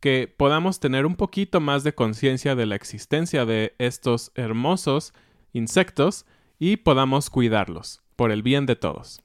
que 0.00 0.26
podamos 0.36 0.80
tener 0.80 1.06
un 1.06 1.14
poquito 1.14 1.60
más 1.60 1.84
de 1.84 1.94
conciencia 1.94 2.56
de 2.56 2.66
la 2.66 2.74
existencia 2.74 3.44
de 3.46 3.76
estos 3.78 4.32
hermosos 4.34 5.14
insectos 5.52 6.26
y 6.58 6.78
podamos 6.78 7.30
cuidarlos 7.30 8.02
por 8.16 8.32
el 8.32 8.42
bien 8.42 8.66
de 8.66 8.74
todos. 8.74 9.20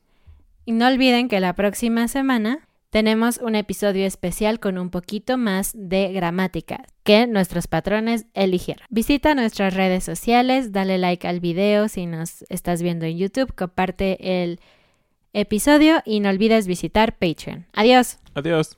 Y 0.64 0.74
no 0.74 0.86
olviden 0.86 1.28
que 1.28 1.40
la 1.40 1.56
próxima 1.56 2.08
semana 2.08 2.67
tenemos 2.90 3.38
un 3.38 3.56
episodio 3.56 4.06
especial 4.06 4.60
con 4.60 4.78
un 4.78 4.90
poquito 4.90 5.38
más 5.38 5.72
de 5.76 6.12
gramática 6.14 6.84
que 7.04 7.28
nuestros 7.28 7.68
patrones 7.68 8.26
eligieron. 8.34 8.86
Visita 8.90 9.36
nuestras 9.36 9.74
redes 9.74 10.04
sociales, 10.04 10.72
dale 10.72 10.98
like 10.98 11.28
al 11.28 11.40
video 11.40 11.88
si 11.88 12.06
nos 12.06 12.44
estás 12.50 12.82
viendo 12.82 13.06
en 13.06 13.18
YouTube, 13.18 13.54
comparte 13.54 14.44
el 14.44 14.60
episodio 15.34 16.02
y 16.06 16.20
no 16.20 16.30
olvides 16.30 16.68
visitar 16.68 17.18
Patreon. 17.18 17.66
Adiós. 17.74 18.20
Adiós. 18.34 18.78